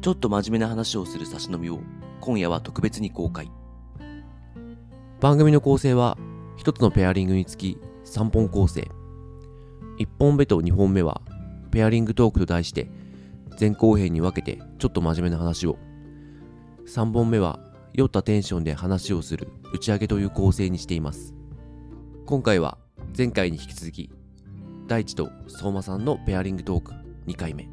[0.00, 1.80] ちょっと真面目な話をする差し飲みを
[2.20, 3.50] 今夜は特別に公開。
[5.20, 6.16] 番組の構成は
[6.56, 8.88] 一つのペアリングにつき3本構成。
[9.98, 11.20] 1本目と2本目は
[11.70, 12.90] ペアリングトークと題して
[13.58, 15.76] 前後編に分けてちょっと真面目な話を。
[16.86, 17.60] 3本目は
[17.92, 21.34] 酔ったテンションで話をする打ち上げという構成にしています。
[22.24, 22.78] 今回は
[23.16, 24.10] 前回に引き続き
[24.86, 26.92] 大地と相馬さんのペアリングトーク
[27.26, 27.69] 2回目。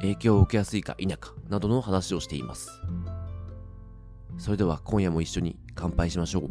[0.00, 2.70] 影響を受けやすいか否かなどの話をしています。
[4.38, 6.50] それでは今夜も一緒に乾杯しましょう。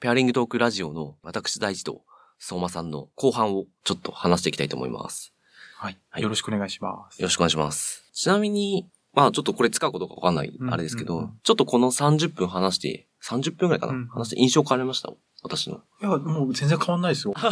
[0.00, 2.02] ペアリングトークラジオの私大地と
[2.38, 5.32] 相馬さんの後半をちょっと話していきたいと思います。
[5.76, 5.98] はい。
[6.10, 7.20] はいよろしくお願いします。
[7.20, 8.04] よろしくお願いします。
[8.12, 15.12] ちなみに、まあちょっとこれ使うことかわかんないうんあれですけど、うんうんちょっとこの30分話して、30分ぐらいかな、うん話して印象変わりました？
[15.42, 15.76] 私の。
[15.76, 17.34] いや、もう全然変わんないですよ。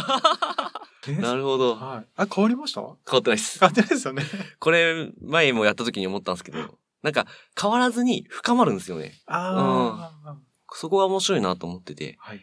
[1.07, 1.75] えなるほど。
[1.75, 2.05] 変わはい。
[2.15, 2.81] あ、変わりました？
[2.81, 3.63] 変わってないです。
[3.63, 4.23] ってないですよね。
[4.59, 7.27] これ、前もやった時に思ったんですけど、なんか
[7.59, 9.13] 変わらずに深まるんですよね。
[9.25, 10.37] ああ、
[10.71, 12.15] そこが面白いなと思ってて。
[12.19, 12.41] はい。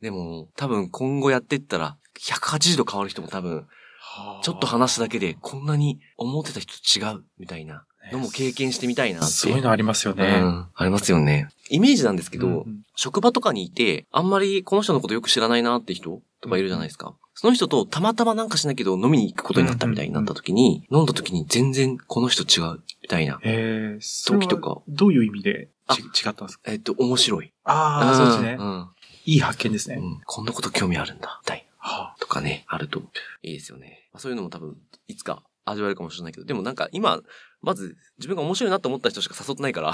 [0.00, 3.66] でも、多分今後やってったら、180度変わる人も多分、
[4.04, 9.26] はあちょっと話すだけでこんなに思ってた人と違うみたいなのも経験してみたいなって。
[9.28, 10.40] そういうのありますようね。
[10.40, 10.68] ん。
[10.74, 11.48] ありますよね。
[11.70, 17.16] イメージなんですけど、うんうん職場とかにいて、あんまりこの人のことよく知らないなって人とかいるじゃないですか。
[17.34, 23.40] その人とたまたまなんかしないけど飲みに行くことになったみたいになった時に、飲んだ時に全然この人違うみたいな。
[24.26, 25.68] 時とかどういう意味で？
[25.90, 26.70] 違ったんですか？
[26.70, 27.52] えっと、面白い。
[27.64, 28.62] ああ、そうですねう。
[28.62, 28.88] ん。
[29.24, 29.96] いい発見ですね。
[29.96, 30.20] うん。
[30.24, 31.88] こんなこと興味あるんだ、みたいな。
[31.88, 33.00] はとかね、あると
[33.42, 34.08] いいですよね。
[34.12, 34.76] まあ、そういうのも多分、
[35.08, 37.20] いつか味わえるかもしれないけど、でもなんか今、
[37.60, 39.92] まず自分が面白いなと思った人しか誘ってないから、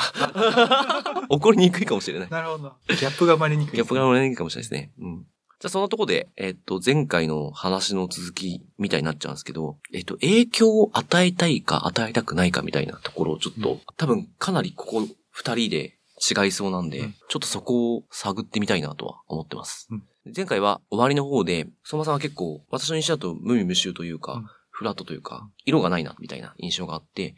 [1.29, 2.35] 怒りにくいかもしれないあ。。
[2.35, 2.75] なるほど。
[2.89, 3.73] ギャップが生まれにくい。
[3.77, 4.93] ギャップが生まれないかもしれないですね。
[4.99, 5.27] うん。
[5.61, 13.81] じゃあそのとこで、えっと、前回の話の続きみたいになっちゃうんですけど、えっと、影響を与えたいか与えたくないかみたいなところをちょっと、うん。
[13.97, 17.15] 多分かなりここ二人で違いそうなんで、うん。
[17.29, 19.89] ちょっとそこを探ってみたいなとは思ってます。
[19.91, 20.03] うん。
[20.35, 24.47] 前回は終わりの方で、相馬さんは結構、私の印象だと無味無臭というか、うん。
[24.71, 27.35] フラットというか、色がないな、みたいな印象があって、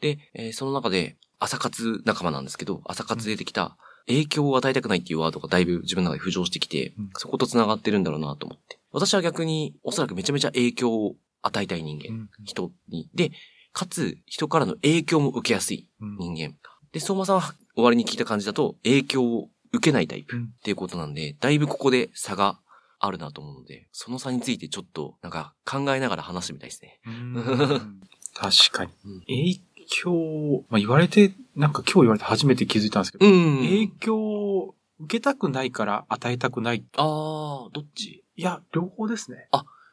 [0.00, 8.78] で、えーその中で、朝活仲間なんですけど、朝活で出てきた、影響を与えたくないっていうワードがだいぶ自分の中で浮上してきて、うんそこと繋がってるんだろうなと思って。
[8.92, 13.08] 私は逆に、おそらくめちゃめちゃ影響を与えたい人間、うん人に。
[13.14, 13.32] で、
[13.72, 16.54] かつ、人からの影響も受けやすいうん人間。
[16.92, 22.58] で、相馬さんは終わりに聞いた感じだと、影響を受けないタイプっうんていうことなんで、だいぶここで差が
[23.00, 27.00] あるなと思うので、その差についてちょっと、なんか考えながら話してみたいですね。
[27.06, 28.00] うん
[28.34, 28.90] 確かに。
[29.04, 29.20] うん。
[29.20, 33.56] 影響、まあ、言われて、なんか今日言われて初めて気づいたんですけど、うん。
[33.58, 36.84] 影響を受けたくないから与えたくない。
[36.96, 38.24] あー、どっち？
[38.36, 39.48] いや、両方ですね。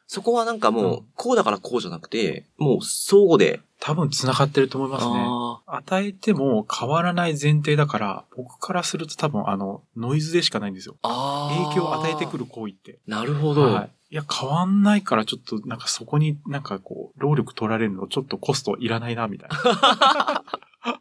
[0.06, 3.60] そこはなんかもう、うんこうだからこうじゃなくて、もう相互で。
[3.84, 5.12] 多分繋がってると思いますね。
[5.26, 10.96] あ与えても変わらない前提だから、僕からすると多分あの、ノイズでしかないんですよ。
[11.02, 13.00] 影響を与えてくる行為って。
[13.08, 13.62] なるほど。
[13.62, 13.90] はい。
[14.12, 20.44] いや、変わんないからちょっとなんかそこになんかこう、労力取られるのちょっとコストいらないな、みたいな。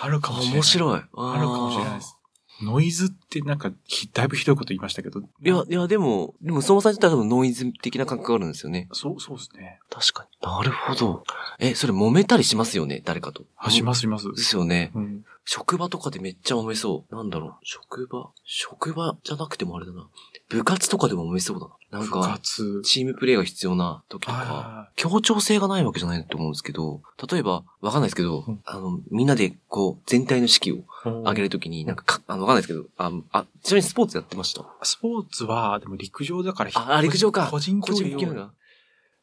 [0.00, 0.54] あるかもしれない。
[0.54, 1.00] 面白い。
[1.00, 2.16] ああるかもしれないです。
[2.62, 5.20] ノイズってなんかひ、だいぶひどいこと言いましたけど。
[5.20, 8.88] いや、いや、でも、でも、相馬さん自体は多分ノイズ的な感覚があるんですよね。
[8.92, 9.80] そう、そうですね。
[9.90, 10.48] 確かに。
[10.48, 11.24] なるほど。
[11.58, 13.02] え、それ揉めたりしますよね？
[13.04, 13.42] 誰かと。
[13.56, 14.30] あ、します、します。
[14.30, 14.92] ですよね。
[14.94, 15.24] うん。
[15.44, 17.14] 職場とかでめっちゃ揉めそう。
[17.14, 17.54] なんだろう。
[17.62, 18.30] 職場？
[18.44, 20.06] 職場じゃなくてもあれだな。
[20.48, 22.00] 部活とかでも揉めそうだな。
[22.00, 22.82] なん部か、活？
[22.84, 34.64] チームプレーが必要な時とかは、協調性がないわけじゃないと思うんですけど、例えば、わかんないですけど、うんあの、みんなでこう、全体の士気を上げるときに、なんかか、あの、わかんないですけど、あ、あ、ちなみにスポーツやってました？
[34.82, 37.48] スポーツは、でも陸上だから、あ、あ陸上か。
[37.50, 38.34] 個人競技を。
[38.34, 38.52] が。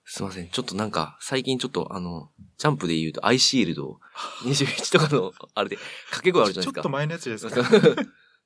[0.10, 0.48] すいません。
[0.48, 4.00] ちょっとなんか、最近ちょっとあの、ジャンプで言うとアイシールド
[4.46, 5.76] 21とかの、あれで、
[6.06, 6.74] 掛け声あるじゃないですか。
[6.74, 7.62] ちょっと前のやつですか？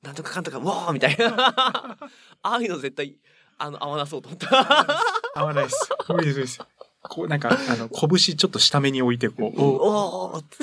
[0.02, 1.28] なん とかかんとか、わーみたいな。
[1.38, 1.98] あ
[2.42, 3.16] あいうの絶対、
[3.58, 5.16] あの、合わなそうと思った。
[5.40, 5.88] 合わないです。
[6.08, 6.60] 無理です、無理です。
[7.04, 10.56] こう、なんか、あの、拳ちょっと下目に置いて、こう、お おーって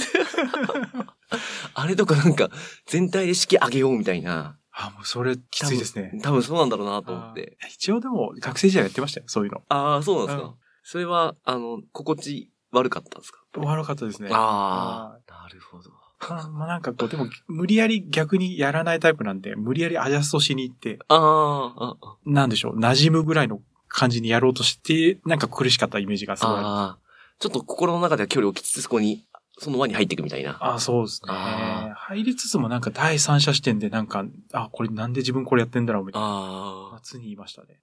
[1.75, 2.49] あれとかなんか、
[2.87, 4.57] 全体で式上げようみたいな。
[4.71, 6.19] あ、もうそれ、きついですね。
[6.23, 7.57] 多分そうなんだろうなと思って。
[7.71, 9.61] 一応でも、学生時代やってましたよ、そういうの。
[9.69, 10.55] ああ、そうなんですか。
[10.89, 13.39] うんそれは、あの、心地悪かったんですか？
[13.57, 14.29] 悪かったですね。
[14.31, 15.91] ああ、なるほど。
[16.29, 26.65] まあ、まあなんかこう、でも、無理やり逆にやらないタイプなんで、無理やりアジャストしに行って、あーあ、あなんでしょう、馴染むぐらいの感じにやろうとして、なんか苦しかったイメージがすごいある。
[26.65, 29.23] あー、ちょっと心の中では距離を置きつつ、そこに、
[29.59, 30.57] その輪に入っていくみたいな。
[30.59, 31.93] ああ、そうですねあ。
[31.95, 36.27] 入りつつもなんか第三者視点でなんか、あ、これなんで自分これやってんだろうみたいな。
[36.27, 37.79] ああ、夏に言いましたね。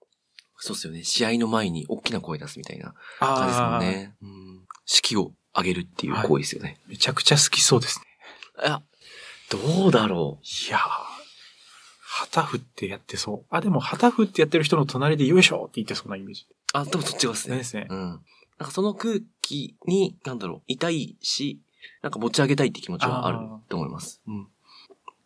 [0.58, 1.04] そうっすよね。
[1.04, 4.14] 試合の前に大きな声出すみたいな感じですもんああ、ね。
[4.22, 4.60] うん。
[4.86, 6.78] 士気を上げるっていう行為ですよね。
[6.86, 8.66] めちゃくちゃ好きそうですね。
[8.66, 8.82] いや、
[9.50, 10.80] どうだろいやー、
[12.00, 13.54] 旗振ってやってそう。
[13.54, 16.46] あ、でも旗振ってやってる人の隣でよいしょって言ってそうなイメージ。
[16.50, 16.54] う。
[16.78, 17.56] あ、でもそっち側ですね。
[17.56, 17.86] ですね。
[17.90, 17.98] うん。
[17.98, 18.20] なん
[18.60, 21.60] かその空気に、なんだろう、痛いし、
[22.02, 23.38] なんか持ち上げたいって気持ちはある
[23.68, 24.22] と思います。
[24.26, 24.48] うん。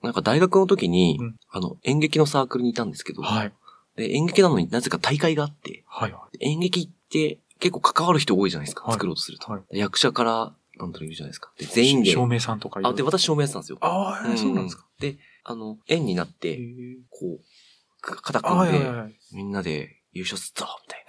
[0.02, 3.52] なんか大学の時に、うんあの、演劇のサークルにいたんですけど、はい。
[4.00, 9.52] で、演劇なのになぜか大会があって、はいは演劇って結構関わる人多いじゃないですか、はい作ろうとすると。
[9.52, 11.52] はい役者から、なんだろういるじゃないですか。
[11.58, 11.68] で、い。
[11.68, 12.10] 全員で。
[12.12, 13.78] 照明さんとかあ、で、私照明やってたんですよ。
[13.82, 14.86] ああ、そうなんですか。
[14.98, 19.14] で、あの、円になっへて、ーこう、か肩組んで、はいはい。
[19.32, 21.04] みんなで優勝すっぞみたい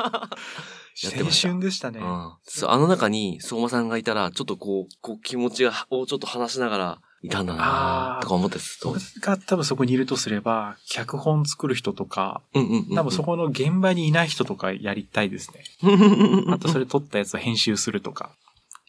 [0.00, 0.30] な。
[1.02, 2.00] やって青ました春でしたね。
[2.00, 2.32] うん。
[2.42, 8.92] そう、あの中に、相馬さんがいたら、ちょっとこう、こう気持ちが、をちょっと話しながら、いたんだなとか思ったりすると。
[8.94, 12.94] 僕が多分そこにいるとすれば、脚本作る人とか、うんうんうん。
[12.96, 15.64] 多分そこの現場にいない人とかやりたいですね。
[15.82, 16.52] うん。
[16.52, 18.32] あとそれ撮ったやつを編集するとか。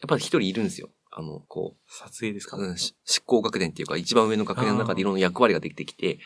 [0.01, 0.89] やっぱり一人いるんですよ。
[1.11, 6.19] あの、こ撮影ですか、う、うん、し執行学年っていうか、一番上の学年の中でいろんな役割ができてきて、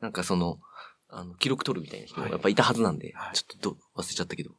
[0.00, 0.58] なんかその、
[1.10, 4.50] あの、記録取るみたいな人がやっぱいたはずなんで、はいちょっとど忘れちゃったけど。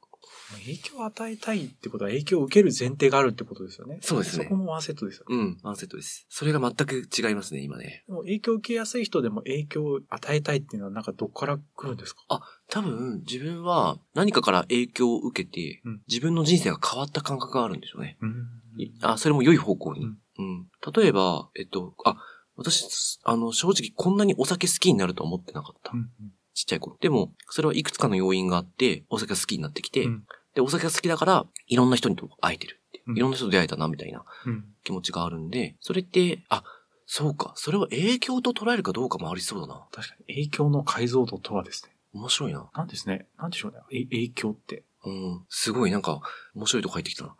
[0.59, 3.99] 影響を与えたいってことは影響を受ける前提があるってことですよね。
[4.01, 5.35] そうですねそこもワンセットですよね。
[5.35, 6.25] うん、ワンセットです。
[6.29, 8.03] それが全く違いますね、今ね。
[8.07, 12.21] でも影響を受けやすい人でも影響を与えたいっていうのはなんかどっから来るんですか？
[12.69, 18.17] 多分、自分は何かから影響を受けて、うん自分の人生が変わった感覚があるんでしょうね。
[18.21, 18.47] うん
[18.77, 20.05] いあ、それも良い方向に。
[20.05, 20.67] ううんん。
[20.95, 22.15] 例えば、えっと、あ、
[22.55, 25.91] 私、あの、正直こんなにお酒好きになるとは思ってなかった。
[25.93, 26.09] うん
[26.53, 26.97] ちっちゃい頃。
[26.99, 30.23] でも、それはいくつかの要因があって、お酒が好きになってきて、うん
[30.55, 33.03] で、お酒が好きだから、いろんな人にと会えてるって。
[33.07, 36.63] うんいろんな人と出会えたな、みたいなうん気持ちがあるんで、それって、あ、
[37.05, 39.85] そうか、それは影響と捉えるかどうかもありそうだな。
[39.91, 41.95] 確かに影響の解像度とはですね。
[42.13, 42.69] 面白いな。
[42.73, 43.27] なんですね。
[43.37, 43.79] なんでしょうね。
[43.91, 44.83] え影響って。
[45.03, 45.45] うん。
[45.49, 46.21] すごい、なんか、
[46.55, 47.35] 面白いとこ入ってきたな。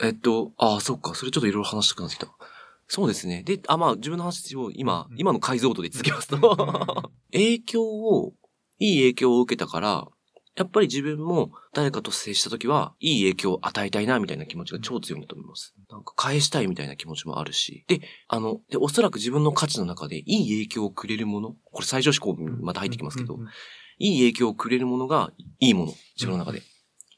[0.00, 1.14] えっと、ああ、そっか。
[1.14, 2.28] それちょっといろいろ話したくなってきた。
[2.88, 3.42] そうですね。
[3.42, 8.34] で、あ、まあ、自分の話を今、うん今の解像度で続けますと、うん 影響を、
[8.78, 10.08] いい影響を受けたから、
[10.56, 15.74] やっぱり自分も誰かと接した時は、いい影響を与えたいな、みたいな気持ちが超強いんだと思います。
[15.90, 17.84] なんか返したいみたいな気持ちもあるし。
[17.88, 23.38] で、あの、で、おそらく自分の価値の中でいい影響をくれるもの、これ最上志向にまた入ってきますけど、
[23.98, 26.62] いい影響をくれるものがいいもの、自分の中で。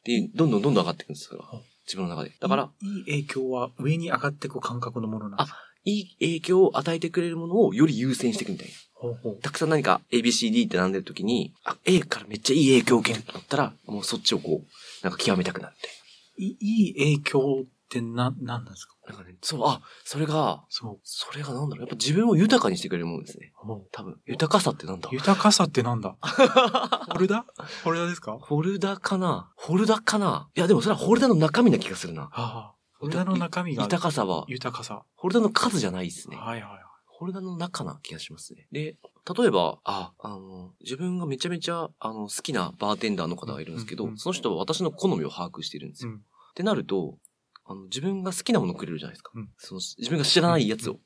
[0.05, 1.61] で、どんどんどんどん上がっていくんです、それはうん。
[1.87, 2.33] 自分の中で。
[2.39, 5.59] だから、いいいい影響は上に上がっていく感覚のものなんですか？
[5.87, 8.73] いい影響を与えてくれるものをより優先していくみたいな。
[9.43, 15.89] たくさん何か ABCD って並んでる時に、あ、A からめっちゃいい影響を受けるってなったら、もうそっちをこう、なんか極めたくなって。
[16.37, 18.95] いいい影響ってな、なんなんですか？
[19.07, 20.99] なんかね、そう、あ、それが、そう。
[21.05, 21.83] それがなんだろう。
[21.83, 23.53] やっぱ自分を豊かにしてくれるものですね。
[23.93, 24.19] 多分。
[24.27, 25.11] 豊かさってなんだ？
[25.13, 26.17] 豊かさってなんだ？
[27.13, 27.45] ホルダ？
[27.85, 28.39] ホルダですか？
[28.41, 29.53] ホルダかな？
[29.57, 30.49] ホルダかな？
[30.57, 32.23] いや、でもそれはホルダの中身な気がするな。
[32.23, 32.75] はあ。
[32.99, 35.03] ホルダの中身が豊かさは、豊かさ。
[35.17, 36.37] ホルダの数じゃないですね。
[36.37, 36.84] はいはい
[37.25, 37.33] はい。
[37.33, 38.67] ホルダの中な気がしますね。
[38.73, 38.97] で、
[39.39, 46.11] 例えば、あ、あの、自分がめちゃめちゃ、あの、好きなバーテンダーの方がいるんですけど、その人は私の好みを把握してるんですよ。
[46.11, 47.19] うんってなると、
[47.65, 49.33] あの、自分が好きなものをくれるじゃないですか。
[49.35, 51.01] うんその、自分が知らないやつを。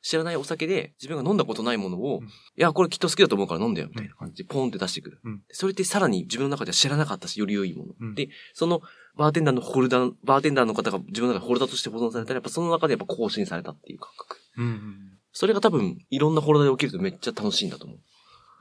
[0.00, 5.20] 知らないお酒で、自分が飲んだことないものを、うんいや、これきっと好きだと思うから飲んだよ、みたいな感じで、ポンって出してくる。
[5.24, 7.94] うんそれってさらに自分の中では知らなかったし、より良いもの。
[8.00, 8.80] うんで、その、
[9.16, 14.38] バーテンダーのホルダー、バーテンダーの方が自分の中でホルダーとして保存されたら、やっぱその中でやっぱ更新されたっていう感覚。
[14.56, 15.13] うんうん。
[15.34, 17.98] それが多分、いろんなホルダーで起きるとめっちゃ楽しいんだと思う。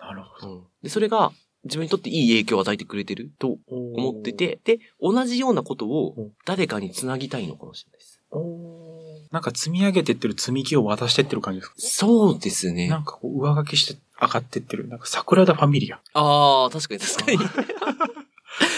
[0.01, 0.67] なるほど。
[0.81, 1.31] で、それが
[1.63, 8.19] 自分にとっていい影響を与えてくれてると思ってて、で、同じようなことをお誰かにつなぎたいのかもしれないです。
[9.31, 11.75] なんか積み上げてってる積み木を渡してってる感じですか？
[11.77, 12.87] そうですね。
[12.87, 14.87] なんかこう上書きして上がってってる。
[14.87, 16.01] なんか桜田ファミリア。
[16.13, 17.37] ああ、確かに確かに。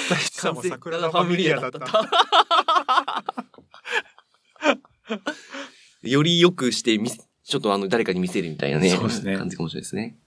[0.10, 1.80] 大地さんも桜田ファミリアだった。
[6.04, 7.10] より良くしてみ、
[7.46, 8.90] ちょっとあの、誰かに見せるみたいなね。
[8.90, 10.18] そうですね感じかもしれないですね。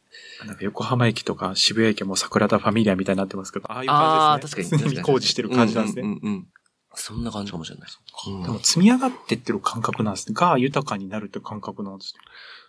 [0.47, 4.79] なんか横浜駅とか渋谷駅も桜田ファミリアみたいになってますけど、ああいう感じですね。
[4.79, 4.95] 確かに。
[4.95, 6.03] 常に工事してる感じなんですね。
[6.03, 6.47] うんうんうんうん。
[6.95, 7.89] そんな感じかもしれない。
[8.29, 10.35] うんでも積み上がってってる感覚なんですね。
[10.35, 12.21] が豊かになるって感覚なんですね。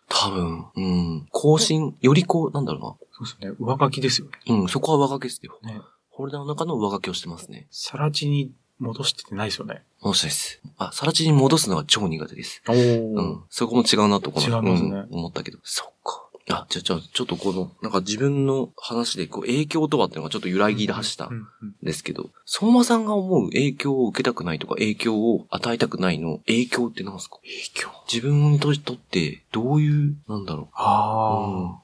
[0.10, 1.27] 多分、うん。
[1.32, 3.56] 更新、よりこう、なんだろそうですね。
[3.60, 4.34] 上書きですよね。
[4.48, 4.60] うな。
[4.62, 5.60] うん、そこは上書きですよ。
[5.63, 5.79] ね。
[6.10, 7.68] ホルダーの中の上書きをしてますね。
[7.70, 9.83] さら地に戻しててないですよね。
[10.01, 10.62] 戻したいです。
[10.77, 12.62] あ、さら地に戻すのは超苦手です。
[12.67, 13.43] おうん。
[13.50, 15.59] そこも違うなとこの違いますねうん思ったけど。
[15.63, 16.25] そっか。
[16.51, 21.48] あ、じゃあ、じゃあ、ちょっとこの、なんか自分の話で、こう、影響とはっていうのがちょっと揺らぎ出したうん
[21.83, 27.38] ですけど、相馬さんが思う影響を受けたくないとか、影響を与えたくないの、影響って何ですか？
[27.43, 27.89] 影響？
[28.12, 31.45] 自分にとって、どういう、なんだろああ。
[31.45, 31.81] うんま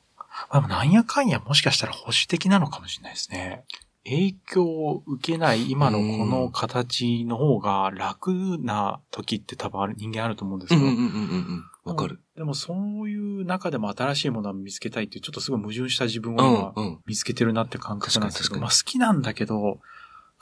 [0.50, 3.64] あ、でもなんやかんやもしかしたら保守的なのかもしれないですね。
[4.06, 10.78] 影響を受けない今のこの形の方が楽な時って多分ある人間あると思うんですう。
[10.78, 10.88] うよ。
[10.88, 11.92] んうんうんうんうん。
[11.92, 12.20] わかる。
[12.36, 17.00] でもそういう中でも新しいものを見つけたいっていうちょっとすごい矛盾した自分をうん今うん。
[17.08, 19.80] 見つけてるなって感覚なんですけど、確かに確かにまあ好きなんだけど、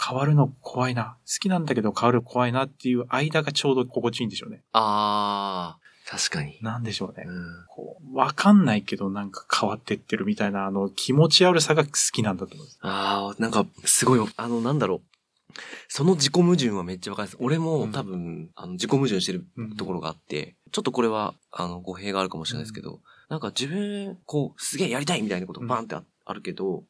[0.05, 1.17] 変わるの怖いな。
[1.25, 4.63] 好きなんだけど変わる怖いなっていう間がちょうど心地いいんでしょうね。
[4.73, 6.57] あー、確かに。
[6.61, 7.25] なんでしょうね。
[7.25, 7.65] うん。
[7.67, 12.79] こう、わかんないけどなんか変わってってるみたいな、あの、気持ち悪さが好きなんだと思います。
[12.81, 15.01] あー、なんか、すごい、あの、なんだろう。
[15.87, 17.37] その自己矛盾はめっちゃわかります。
[17.39, 26.83] 俺もうん多分、あの、自己矛盾してるうんところがあって、ちょっとこれは、あの、語弊があるかもしれないですけど、なんか自分、こう、すげえやりたいみたいなことがバンってああるけど、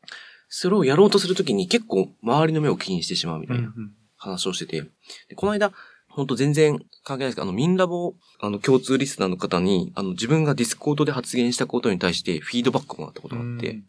[0.48, 3.74] それをやろうとするときに結構周りの目を気にしてしまうみたいな
[4.18, 4.82] 話をしてて、
[5.28, 5.72] でこの間、
[6.16, 13.82] ほんと全然関係ないですけど、あの、ミンラボ、あの、共通リスナーの方に、あの、自分が Discord で発言したことに対してフィードバックをもらったことがあって、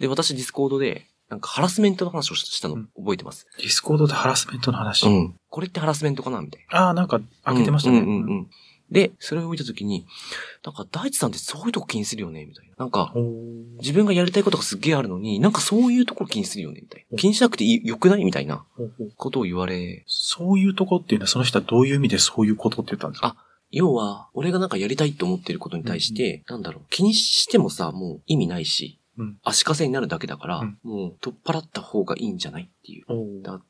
[0.00, 3.46] で、私 Discord で、なんかハラスメントの話をしたのうん覚えてます。
[3.58, 5.06] Discord でハラスメントの話？
[5.06, 5.34] うん。
[5.50, 6.40] これってハラスメントかな？
[6.40, 7.24] みたいああ、なんかな。
[7.44, 7.98] 開けてましたね。
[7.98, 8.50] うんうんうんうん。
[8.90, 10.06] で、それを見たときに、
[10.64, 12.74] なんか大地さんってそういうとこ気にするよねみたいな。
[12.78, 13.12] なんか、
[13.80, 17.16] 自分がやりたいことがすっげえあるのに、なんかそういうところ気にするよねみたいうん。
[17.16, 17.20] な。
[17.20, 18.24] 気にしなくてよくない？
[18.24, 18.64] みたいな
[19.16, 23.36] ことを言われ、そういうとこっていうのはその人はどういう意味でそういうことって言ったんですか？
[23.70, 29.38] 要は、俺がなんかやりたいと思ってることに対して、なんだろう、気にしてもさ、もう意味ないし、うん。
[29.42, 30.78] 足かせになるだけだから、うん。
[30.84, 32.62] もう取っ払った方がいいんじゃない？
[32.62, 33.04] っていう。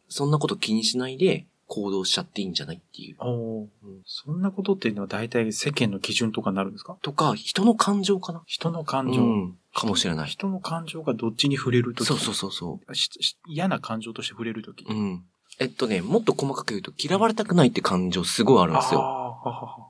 [0.08, 3.16] そんなこと気にしないで行動しちゃっていいんじゃないっていう。
[3.20, 6.96] おーうんそんなことっていうのは大体世間の基準とかになるんですか？
[7.02, 9.20] とか、人の感情かな人の感情。
[9.22, 9.58] うん。
[9.74, 10.28] かもしれない。
[10.28, 14.84] 人の感情がどっちに触れるときそうそうそうそしし嫌な感情として触れるとき。
[14.84, 14.92] う。
[14.92, 15.24] うん。
[15.60, 19.00] えっとね、もっと細かく言うと、嫌われたくないって感情すごいあるんですよ。
[19.00, 19.88] あーははは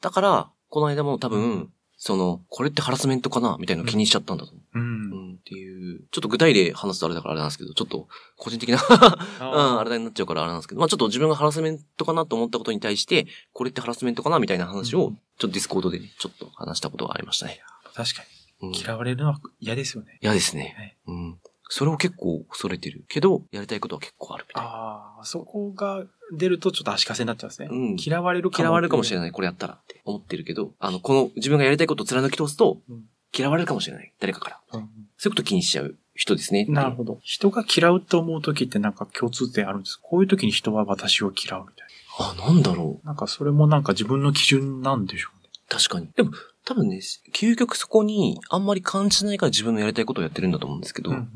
[0.00, 3.56] だから、この間も多分、その、これってハラスメントかな？
[3.58, 4.78] みたいなの気にしちゃったんだと思う。
[4.78, 4.80] う。
[4.80, 5.34] うんん。
[5.36, 8.78] っていう、ちょっと具体例話すとあれだからあれなんですけど、ちょっと、個人的な、
[9.40, 9.44] う
[9.76, 17.60] ん、あれだになっちゃうからあれなんですけど、まあちょっと自分がハラスメントかなと思ったことに対して、これってハラスメントかなみたいな話を、うんちょっと Discord でね、ちょっと話したことがありましたね。
[17.94, 18.22] 確か
[18.62, 18.70] うん。
[18.70, 18.80] に。
[18.80, 20.18] 嫌われるのは嫌ですよね。
[20.22, 20.74] 嫌ですね。
[20.78, 21.38] はいうん。
[21.68, 23.04] それを結構恐れてる。
[23.08, 24.70] けど、やりたいことは結構あるみたいな。
[24.70, 27.68] ああ、そこが出るとちょっと足かせになっちゃうんですね。
[27.70, 28.64] うん嫌われるかも。
[28.64, 29.32] 嫌われるかもしれない。
[29.32, 33.04] これやったらって思ってるけど、あの、この自分がやりたいことを貫き通すとうん、
[33.36, 34.12] 嫌われるかもしれない。
[34.20, 34.60] 誰かから。
[34.74, 36.66] うんそういうこと気にしちゃう人ですね。
[36.68, 37.18] なるほど。
[37.22, 39.98] 人が嫌うと思うときってなんか共通点あるんです。
[40.02, 41.86] こういうときに人は私を嫌うみたい
[42.18, 43.06] あ、なんだろう。
[43.06, 43.12] な。
[43.12, 45.48] なんかそれもなんか自分の基準なんでしょうね。
[45.68, 46.08] 確かに。
[46.14, 46.32] でも、
[46.64, 47.00] 多分ね、
[47.32, 51.28] 究極そこにあんまり感じないから自分のやりたいことをやってるんだと思うんですけど、うん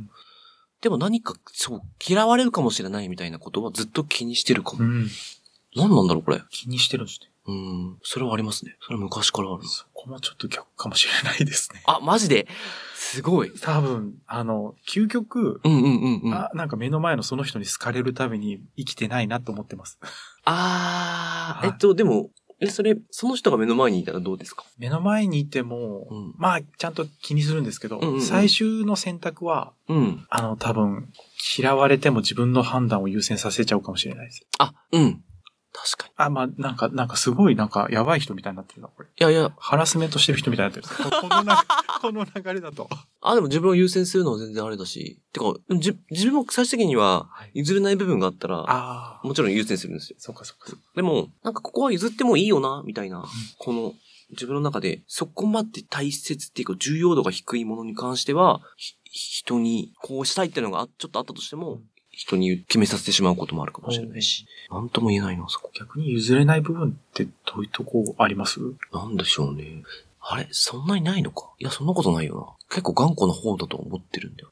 [0.80, 4.84] でも何か、そう、嫌われるかもしれないみたいなことはずっと気にしてるかも。
[4.84, 5.08] うん。
[5.76, 6.42] 何なんだろう、これ。
[6.50, 7.30] 気にしてるんですね。
[7.46, 7.98] うん。
[8.02, 8.76] それはありますね。
[8.82, 9.64] それは昔からある。
[9.64, 11.82] そこもちょっと逆かもしれないですね。
[11.86, 12.46] あ、マジで？
[12.94, 13.52] すごい。
[13.60, 16.34] 多分、あの、究極、うんうんうんうん。
[16.34, 19.98] あ、なんか目の前のその人に好かれるために生きてないなと思ってます。
[20.44, 22.30] あー、はいえっと、でも、
[22.62, 24.64] え、それ、その人が目の前にいたらどうですか？
[24.78, 30.26] 目の前にいても、うんまあ、ちゃんと気にするんですけど、うんうんうん最終の選択は、うん。
[30.28, 31.08] あの、多分、
[31.58, 34.46] 嫌われても自分の判断を優先させちゃうかもしれないです。
[34.58, 35.24] あ、うん。
[35.72, 36.12] 確かに。
[36.16, 39.08] あ、まあ、なんか、なんかすごい、なんか、やばい人みたいになってるな、これ。
[39.08, 41.10] いやいや、ハラスメントしてる人みたいになってる。
[41.20, 41.64] このな、
[42.00, 42.88] この流れだと。
[43.20, 45.20] あ、でも自分を優先するのは全然あれだし。
[45.32, 49.26] てか、じ自分も最終的にははい譲れない部分があったら、ああ。
[49.26, 50.16] もちろん優先するんですよ。
[50.18, 50.72] そっかそっか。
[50.96, 53.24] でも、なんかここは譲ってもいいよな、みたいな、
[53.58, 53.94] この、
[54.30, 61.80] 自分の中で、そこまで大切っていうか重要度が低いものに関しては、ひ人にこうしたいっていうのがあちょっとあったとしても、
[62.20, 64.46] 人に決めさせてしまうこともあるかもしれないし。
[64.70, 65.70] なんとも言えないな、そこ。
[65.72, 68.60] 逆に譲れない部分ってどういうとこあります？
[68.92, 69.82] なんでしょうね。
[70.20, 71.48] あれそんなにないのか？
[71.58, 72.66] いや、そんなことないよな。
[72.68, 74.50] 結構頑固な方だと思ってるんだよ。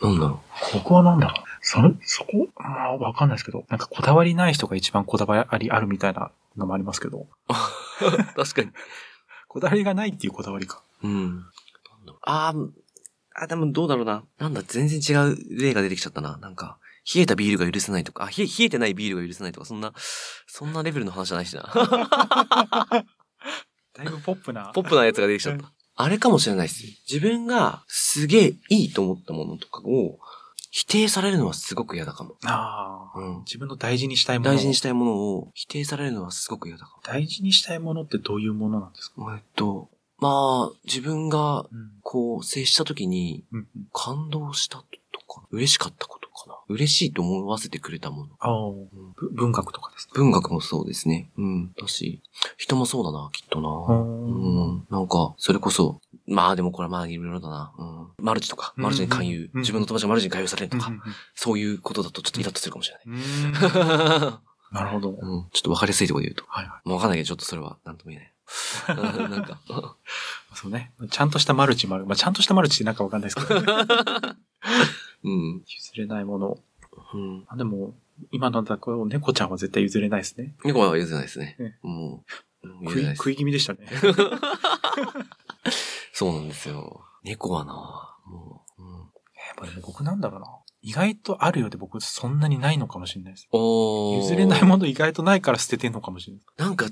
[0.00, 0.40] なんだろ
[0.72, 1.44] 僕はなんだろう？
[1.60, 2.48] それ、そこ？
[2.56, 7.26] まあ、わかんないですけど、なんかこだわりない人が一番こだわりあるみたいなのもありますけど、う。
[8.34, 8.70] 確かに。
[9.46, 10.82] こだわりがないっていうこだわりか。
[11.02, 11.26] うん。
[11.26, 11.42] なん
[12.06, 12.70] だろうあー
[13.40, 14.24] あ、でもどうだろうな。
[14.38, 16.36] なんだ、全然違う例が出てきちゃったな。
[16.38, 16.78] なんか、
[17.14, 19.92] 冷えたビールが許せないとか、あ、冷え、冷えてないビールが許せないとか、そんな、
[20.46, 21.62] そんなレベルの話じゃないしな。
[23.94, 24.70] だいぶポップな。
[24.74, 25.72] ポップなやつが出てきちゃった。
[26.00, 26.84] あれかもしれないです。
[27.10, 30.18] 自分がすげえいいと思ったものとかを、
[30.70, 32.36] 否定されるのはすごく嫌だかも。
[32.44, 33.38] ああ、うん。
[33.40, 34.50] 自分の大事にしたいもの。
[34.52, 37.02] 大事にしたいものを否定されるのはすごく嫌だかも。
[37.04, 39.34] 大事にしたいものってどういうものなんですか？
[39.34, 39.88] えっと、
[40.20, 41.90] まあ、自分が、うん。
[42.02, 43.66] こう、接した時に、うん。
[43.92, 44.78] 感動した
[45.12, 46.54] とか、嬉しかったことかな。
[46.68, 48.30] 嬉しいと思わせてくれたもの。
[48.40, 50.14] ああ、うんぶ文学とかですか？
[50.16, 51.30] 文学もそうですね。
[51.38, 51.72] うん。
[51.80, 52.20] だし、
[52.56, 53.68] 人もそうだな、きっとな。
[53.68, 54.86] うんうん。
[54.90, 57.72] なんか、それこそ、まあでもこれはまあいろいろだな。
[57.78, 58.24] うん。
[58.24, 59.50] マルチとか、マルチに勧誘。
[59.54, 61.00] うん自分の友達がマルチに勧誘されるとか、うん
[61.34, 63.18] そういうことだとちょっとイラッとするかもしれない。
[64.70, 65.10] なるほど。
[65.10, 65.48] うん。
[65.52, 66.44] ちょっとわかりやすいところで言うと。
[66.48, 68.32] はいはもうわかんないけど、ちょっとそれはなんとも言えない。
[68.88, 69.72] うんなんか、い。
[70.54, 70.92] そうね。
[71.10, 72.06] ちゃんとしたマルチもある。
[72.06, 73.60] まあ、ちゃんとしたマルチってなんかわかんないですけど、
[75.24, 75.62] うん。
[75.66, 76.58] 譲れないもの。
[77.14, 77.44] うん。
[77.48, 77.94] あでも、
[78.32, 80.54] 今のだと猫ちゃんは絶対譲れないですね。
[80.64, 81.78] 猫は譲れないですねね。
[81.82, 82.24] も
[82.62, 83.86] う、食い、食い気味でしたね。
[86.12, 87.04] そうなんですよ。
[87.22, 87.72] 猫はな、
[88.26, 89.00] もう、うん。
[89.36, 90.46] えーでも僕なんだろうな。
[90.80, 93.48] 意外とあるようで僕そんなにないのかもしれないです。
[93.52, 96.42] 譲れないもの意外とないから捨ててんのかもしれない。
[96.56, 96.86] なんか、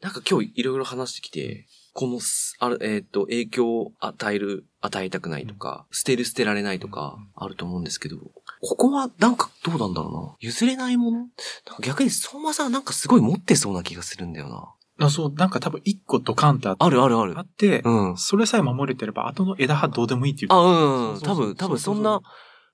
[0.00, 8.18] なんか今日いろいろ話してきて、このす、ある、えっ、と、影響を与える、与えたくないとか、捨てる捨てられないとかうん、あると思うんですけど、
[8.60, 10.36] ここはなんかどうなんだろうな。
[10.38, 11.18] 譲れないもの？
[11.18, 11.32] なんか
[11.82, 15.06] 逆に相馬さんなんかすごい持ってそうな気がするんだよな。
[15.06, 17.42] あそう、なんか多分一個ドカンってあって、あるあるあるあ。
[17.42, 18.16] って、うん。
[18.16, 20.52] それさえ守れてれば、後の枝葉どうでもいいっていう。
[20.52, 21.20] あ、うん、うん。
[21.20, 22.20] 多分、多分そんな、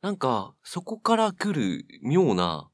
[0.01, 2.69] なんか、そこから来る妙な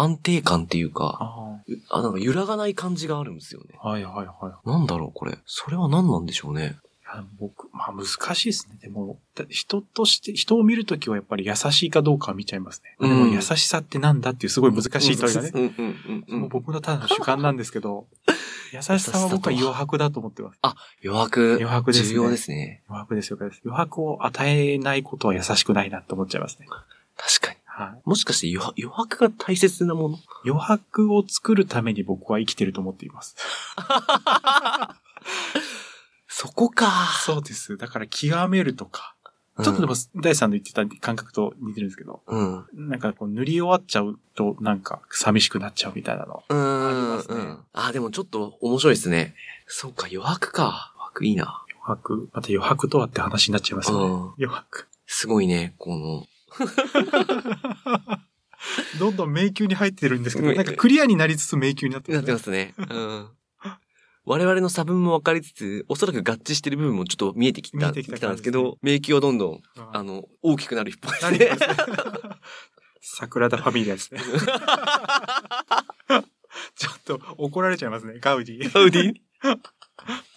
[0.00, 3.78] 安定感っていうか、ああ、なんか揺らがない感じがあるんですよね。
[3.80, 4.68] あはいはいはい。
[4.68, 5.38] なんだろう、これ。
[5.46, 6.78] それは何なんでしょうね。
[7.38, 8.78] 僕、まあ難しいですね。
[8.80, 12.96] でも、だ人として、人を見るときはやっぱり優しいかどうかは見ちゃいますね。
[13.00, 15.50] うんでも優しさってなんだっていうすごい難しい問いがね。
[15.50, 18.06] もうん僕のただの主観なんですけど、
[18.72, 20.58] 優しさは僕は余白だと思ってます。
[21.04, 21.56] 余白。
[21.60, 22.84] 余白ですね重要ですね。
[22.88, 26.68] 余白ですよ、余白を与えないことは優しくないなって思っちゃいますね。
[27.16, 27.59] 確かに。
[27.80, 28.02] はい。
[28.04, 30.18] もしかして余白余白が大切なもの？
[30.44, 33.36] 余白を作るために僕は生きてると思っています。
[36.28, 36.90] そこか。
[37.24, 37.76] そうです。
[37.76, 39.14] だから極めるとか。
[39.14, 42.66] うんちょっとでも、大さんの言ってた感覚と似てるんですけど、うん。
[42.72, 46.42] なんかこう塗り終わっちゃうと、なんか寂しくなっちゃうみたいなの。
[46.48, 49.34] ありますねうんあ、でもちょっと面白いですね。
[49.66, 50.94] そうか、余白か。
[50.96, 51.62] 余白いいな。
[51.68, 54.04] 余白、また余白とはって話になっちゃいますよね。
[54.06, 54.20] うん。
[54.38, 54.88] 余白。
[55.06, 56.26] すごいね、この。
[58.98, 62.74] どんどん迷宮に入ってるんですけど、うんなんかクリアになりつつ迷宮になってなますね。
[62.74, 62.96] ってますね。
[62.96, 63.28] うん。
[64.26, 69.62] 我々の差分も分かりつつ、おそらく合致してる部分もちょっと見えてきた、てきたんですけど、迷宮はどんどん、うん
[69.96, 71.50] あの、大きくなる一方です何ね。
[73.00, 74.20] 桜田ファミリアですね。
[76.76, 78.70] ちょっと怒られちゃいますね、ガウディ。
[78.72, 79.14] ガウディ？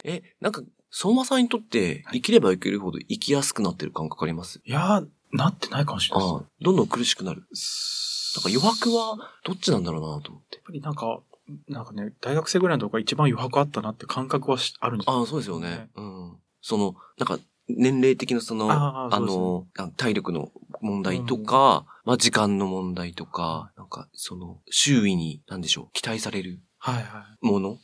[0.05, 4.61] え、なんか、相馬さんにとって、生きれば生きるほど生きやすくなってる感覚あります？
[4.63, 7.43] いやー、なってないかもしれないでどんどん苦しくなる。
[7.53, 8.35] す。
[8.37, 10.61] なんか余白は、どっちなんだろうなと思ってや。
[10.61, 11.19] っぱりなんか、
[11.67, 15.89] なんかね、大学生ぐらいのとこが一番余白あったなって感覚はしあるんですああ、そうですよね。
[15.95, 16.37] うん。
[16.61, 27.45] その、なんか、年齢的なその、あああの、あ体力の問題とか、まあ時間の問題とか、なんか、その、周囲に、なんでしょう、期待されるはいはい。
[27.45, 27.77] もの？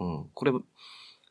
[0.00, 0.30] うん。
[0.34, 0.52] これ、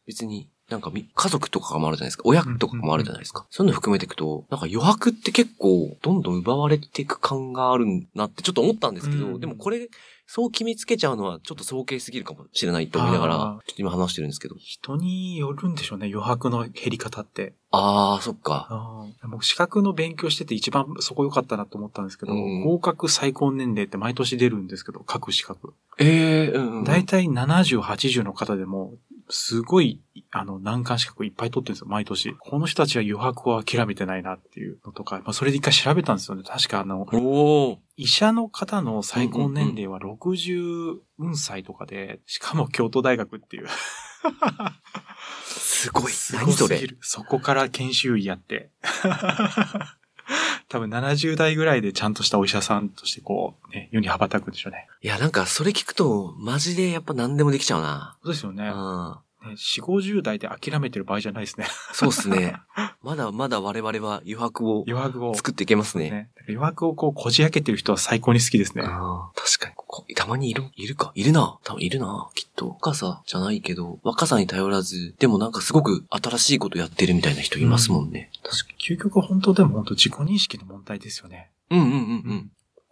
[0.07, 2.23] 別に、なんかみ、家族とかもあるじゃないですか。
[2.25, 3.45] 親とかもあるじゃないですか。
[3.49, 9.89] そういうの含めていくと、なんか余白って結構、どんどん奪われていく感があるなってちょっと思ったんですけど、うんでもこれ、
[10.31, 14.55] そう決めつけちゃうのはちょっと早計すぎるかもしれないと思いながら、ちあーょっと今話してるんですけど。
[14.59, 17.53] 人によるんでしょうね、余白の減り方って。
[17.71, 18.67] あー、そっか。
[18.69, 19.27] ああ。
[19.27, 25.73] 僕、資格の勉強してて一番そこ良かったなと思ったんですけど、うん合格最高年齢って毎年出るんですけど、各資格。
[25.97, 26.83] ええうん、うん。
[26.83, 28.93] 大体70、80の方でも、
[29.31, 32.33] すごい、あの、難関資格いっぱい取ってるんですよ、毎年。
[32.39, 36.43] この人たちは余白を諦めてないなっていうのとか、まあ、それで一回調べたんですよね。
[36.43, 37.07] 確かあの。
[37.95, 40.97] 医者の方の最高年齢は60
[41.35, 43.67] 歳とかで、しかも京都大学っていう。
[45.45, 46.11] すごい。
[46.11, 46.81] す何それ？
[47.01, 48.71] そこから研修医やって。
[50.69, 54.87] 多分70代ぐらいでちゃんとしたお医者さんとしてこう、ね、世に羽ばたくんでしょうね。
[55.01, 58.17] いや、なんか、それ聞くと、マジでやっぱ何でもできちゃうな。
[58.23, 58.67] そうですよね。
[58.67, 59.17] うん。
[59.45, 61.67] ね4、50代で諦めてる場合じゃないですね。
[61.93, 62.55] そうっすね。
[63.01, 65.33] まだまだ我々は余白を余白を。
[65.33, 66.09] 作っていけますね。
[66.09, 66.29] ね。
[66.47, 68.83] 余白をこう、こじ開けてる人は最高に好きですね。
[68.83, 69.75] 確かに。
[69.75, 71.57] ここたまにいる、いるかいるな。
[71.63, 72.29] 多分いるな。
[72.35, 72.69] きっと。
[72.69, 78.31] 若さじゃないけど、若さに頼らず、でもなんかすごく新しいことやってるみたいな人いますもんね。
[78.43, 81.51] 確か究極本当でも本当自己認識の問題ですよね。
[81.69, 81.77] に。
[81.77, 81.95] うんうんう
[82.33, 82.51] ん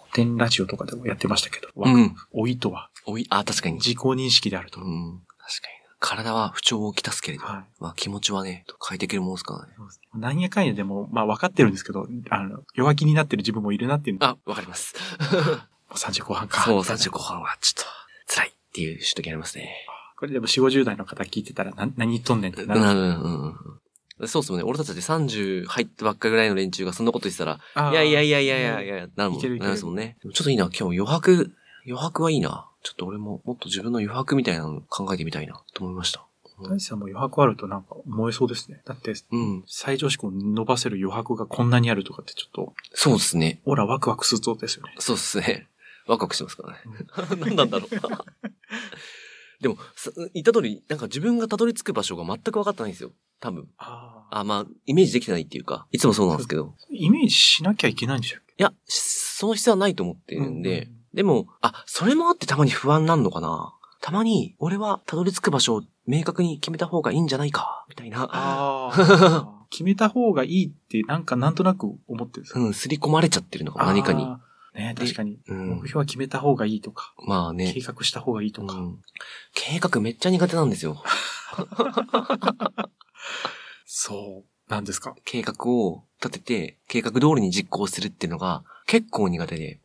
[0.09, 1.93] 古典ラジオとかでもやってましたけど、うん。
[1.93, 2.15] うん。
[2.33, 3.75] 老いとはおい、あ、確かに。
[3.75, 4.79] 自己認識であると。
[4.79, 5.21] うん。
[5.37, 5.67] 確か
[5.99, 9.73] 体は不調をきたすけれど、はいまあ気持ちはね、変えていけるもんですからね。
[9.75, 14.25] そうですなんやかんやでも、まあ分かってるんですけど、あの、弱気になってる自分もいるなっていうの。
[14.25, 14.95] あ、わかります。
[15.89, 16.61] もう30後半か。
[16.61, 19.69] そう、みたいな30後半はちょっと辛いっていう時ありますね。
[20.17, 22.79] これでも4、50代の方聞いてたら、な、何言っとんねんってなる。
[22.79, 23.55] なる、うん
[24.19, 24.27] うん。
[24.27, 24.63] そうっすもんね。
[24.63, 29.39] 俺たちで30入ったばっかぐらいの連中がそんなこと言ってたら、いやいやいやいやいやいや、なるもん。
[29.39, 30.17] いけるいけるなるもんね。
[30.21, 31.51] ちょっといいな、今日余白、
[31.85, 32.66] 余白はいいな。
[32.83, 36.25] ちょっと俺ももっと自分の余白みたいなの考えてみたいなと思いました。
[36.59, 38.81] 大地さんも余白あるとなんか思えそうですね。
[38.85, 39.63] だって、うん。
[39.67, 43.61] 最上志向伸ばせる余白がこんなにあるとかってちょっと、そうですね。
[43.65, 44.95] オラワクワクするそうですよね。
[44.97, 45.67] そうですね。
[46.07, 46.79] ワクワクしてますからね。
[47.37, 47.89] 何なんだろう。
[49.61, 53.11] でも、さ言った通り、なんか自分がたどり着く場所が全く分かってないんですよ。
[53.39, 53.67] 多分。
[53.77, 54.39] ああ。
[54.39, 56.75] あ、まあ、イメージできてないっていうか、いつもそうなんですけど。
[56.89, 63.73] イメージしなきゃいけないんでしょいや、しその必要はないと思ってるんで、うんうんでも、あ、それもあってたまに不安なんのかな？
[64.01, 68.91] たまに、俺はたどり着く場所を明確に決めた方がいいんじゃないか、みたいな。
[69.71, 74.25] 決めた方がいいって、なんかなんとなく思ってるうん、刷り込まれちゃってるのかも、何かに。
[74.75, 75.39] ねで確かに。
[75.47, 77.81] うん目標は決めた方がいいとか、まあね計。
[77.81, 78.75] 画した方がいいとか。
[78.75, 78.99] うん
[79.55, 81.01] 計画めっちゃ苦手なんですよ。
[83.85, 84.71] そう。
[84.71, 85.15] なんですか？
[85.25, 89.79] 計画を立てて、計画通りに実行するっていうのが結構苦手で、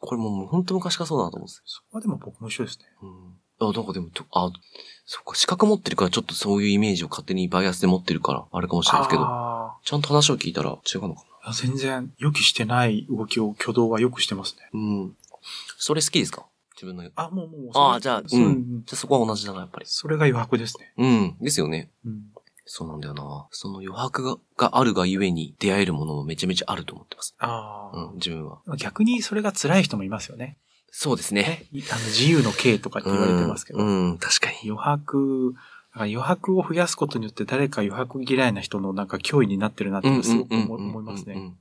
[0.00, 2.84] これももう本当昔からそうだなと思うんですそこはでも僕も一緒ですね。
[3.02, 3.08] よ。
[3.60, 3.68] うん。
[3.70, 4.52] あ、なんかでも、とあ、
[5.04, 11.50] そっか、資格持ってるからちょっとそういうイメージを勝手にバイアスで持ってるから、あれかもしれないですけど、あちゃんと話を聞いたら違うのかな。
[11.50, 11.52] あ。
[11.52, 14.62] 全然予期してない動きを挙動はよくしてますね。
[14.72, 15.16] うん。
[15.78, 16.46] それ好きですか？
[16.76, 17.02] 自分の。
[17.02, 17.70] じゃあ、もうもう。
[17.74, 19.86] あーじゃあそううんあそこは同じだな、やっぱり。
[19.88, 20.92] それが余白ですね。
[20.96, 21.36] うん。
[21.40, 21.90] ですよね。
[22.06, 22.22] うん。
[22.70, 23.48] そうなんだよな。
[23.50, 27.34] その余白ががあるがゆえに出会えるものもめちゃめちゃあると思ってます。
[27.38, 28.60] ああ、うん、自分は。
[28.76, 30.58] 逆にそれが辛い人もいますよね。
[30.90, 31.66] そうですね。
[31.72, 33.78] いあの自由の刑とかって言われてますけど。
[33.78, 34.70] うん、うん確かに。
[34.70, 35.54] 余白、
[35.94, 41.54] 余白を増やすことによって誰か余白嫌いな人のなんか脅威になってるなってすごく思思いますね。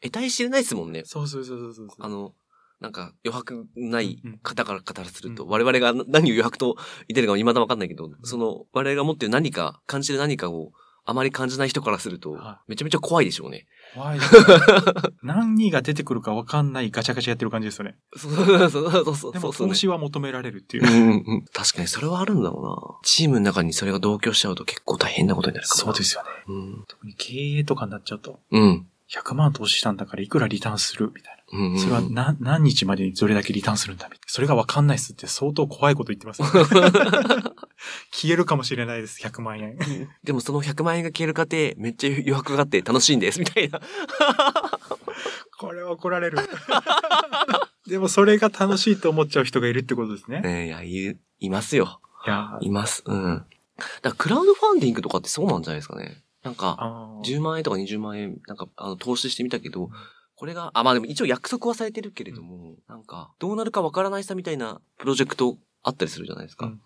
[0.00, 1.02] 得体知れないですもんね。
[1.04, 1.88] そうそうそうそうそう。
[1.98, 2.32] あの、
[2.80, 6.76] なんか余白ない方から語らすると、うん我々が何を余白と
[7.08, 10.72] 言ってるか未だわかんないけど、その我々が持ってる何か、感じる何かを
[11.04, 13.66] あまり感じない人からするとは、めちゃめちゃ怖いでしょうね。
[13.94, 14.42] 怖いですね。
[15.22, 17.96] 何が出てくるか分かんないガチャガチャやってる感じですよね。
[18.16, 20.86] そうそうそうそうでもそうそうね投資は求められるっていうう。
[20.86, 22.98] んうん確かにそれはあるんだろうな。
[23.02, 25.84] チームの中にそれが同居しちゃうと結構大変なことになるかもな。
[25.86, 26.28] そうですよね。
[26.46, 26.84] うん。
[26.86, 28.86] 特に経営とかになっちゃうと、うん。
[29.10, 31.37] 100万投資したんだからいくらリターンするみたいな。
[31.52, 31.78] うんうん。
[31.78, 34.24] それは何何日までにどれだけリターンするんだみたいな。
[34.26, 36.48] それが分かんないっすって相当怖いこと言ってます、ね。
[38.12, 39.78] 消えるかもしれないです、100万円。
[40.24, 43.80] でもその100万円が消える過程、めっちゃ余白があって楽しいんです、みたいな。
[45.58, 46.38] これは怒られる。
[47.86, 50.40] でもそれが楽しいと思っちゃう人がいるってことですね。
[50.40, 52.00] ねいや、い、いますよ。
[52.26, 53.02] いやいます。
[53.06, 53.44] うん。
[54.02, 56.22] だクラウドファンディングとかってそうなんじゃないですかね。
[56.42, 59.90] なんか、あー10万円とか20万円、なんか、あの、投資してみたけど、
[60.38, 66.66] これが、あ、まあでも一応約束はされてるけれども、なんか、どうなるかわからないさみたいなプロジェクトあったりするじゃないですか。
[66.66, 66.80] うん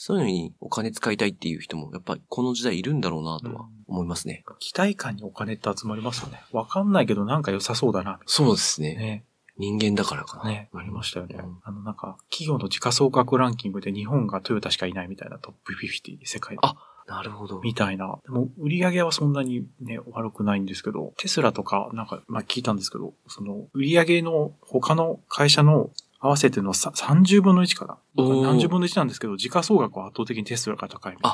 [0.00, 4.44] そういうのにお金使いたいっていう人も、やっぱりこの時代いるんだろうなとは思いますね。
[4.60, 6.40] 期待感にお金って集まりますよね。
[6.52, 8.20] わかんないけどなんか良さそうだな。
[8.24, 8.94] そうですね。
[8.94, 9.24] ね。
[9.56, 10.44] 人間だからかな。
[10.44, 10.70] ね。
[10.72, 11.34] ありましたよね。
[11.42, 16.60] うんあのなんか、企業の時価総額ランキングで日本がトヨタしかいないみたいなトップ50世界で。
[16.62, 16.76] あ
[17.08, 17.60] なるほど。
[17.60, 18.18] みたいな。
[18.24, 25.90] でも、売り上げはそんなにね、悪くないんですけど、テスラとか、なんか、まあ聞いたんですけど、その、売り上げの他の会社の
[26.20, 27.98] 合わせてのさ30分の1かな。
[28.16, 31.32] 何十分の1なんですけど、時価総額は圧倒的にテスラが高いみたい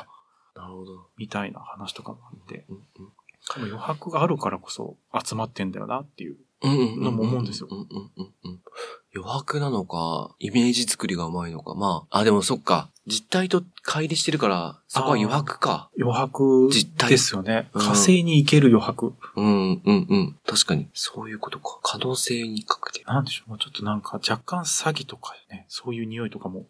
[0.54, 0.62] な。
[0.62, 1.08] なるほど。
[1.16, 2.82] みたいな話とかもあって、うんうん
[3.46, 6.38] 多分余白があるからこそ集まってんだよなっていう。
[6.62, 8.60] うんうんのも思うんですようんうんうんうん。
[9.14, 11.74] 余白なのか、イメージ作りがうまいのか。
[11.74, 12.90] まあ、あ、でもそっか。
[13.06, 15.90] 実体と乖離してるから、そこは余白か。
[16.00, 17.68] 余白実体ですよね。
[17.74, 19.14] うん火星に行ける余白。
[19.36, 20.38] うん、うん、うん。
[20.46, 20.88] 確かに。
[20.94, 21.78] そういうことか。
[21.82, 23.04] 可能性にかけて。
[23.04, 23.50] なんでしょう。
[23.50, 26.66] もうちょっとなんか若干詐欺とかね、そういう匂いとかも。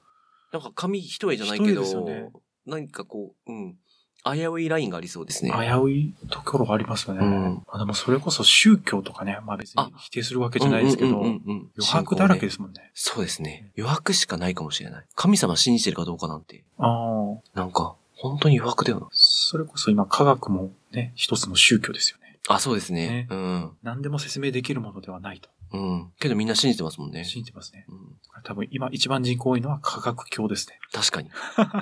[0.53, 2.31] なんか紙一重じゃないけど、ね
[2.67, 3.77] 何かこう、うん。
[4.25, 5.51] 危ういラインがありそうですね。
[5.51, 7.21] 危ういところがありますよね。
[7.25, 11.41] うんまあでもそれこそ宗教とかね、まあ別にあ否定するわけじゃないですけど、余
[11.79, 12.91] 白だらけですもんね。
[12.95, 13.71] そうですね。
[13.77, 15.05] 余白しかないかもしれない。
[15.15, 16.65] 神様信じてるかどうかなんて。
[16.79, 17.59] ああ。
[17.59, 19.09] なんか、本当に余白だよな。
[19.11, 22.39] それこそ今科学もね、一つの宗教ですよね。
[22.49, 23.09] あ、そうですね。
[23.09, 23.71] ねうん。
[23.83, 26.13] 何でも説明できるものではないとうん。
[26.21, 27.25] けどみんな信じてますもんね。
[27.25, 27.85] 信じてますね。
[27.89, 30.79] うん、多分今一番人口多いのは科学教ですね。
[30.93, 31.31] 確かに。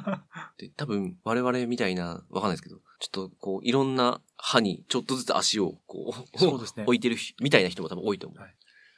[0.59, 8.40] で、多分、我々みたいな、わかんないですけど、ちょっと、こう、いろんな歯にちょっとずつ足を、こう、そうですね置いてるひみたいな人も多分多いと思う。
[8.40, 8.55] はい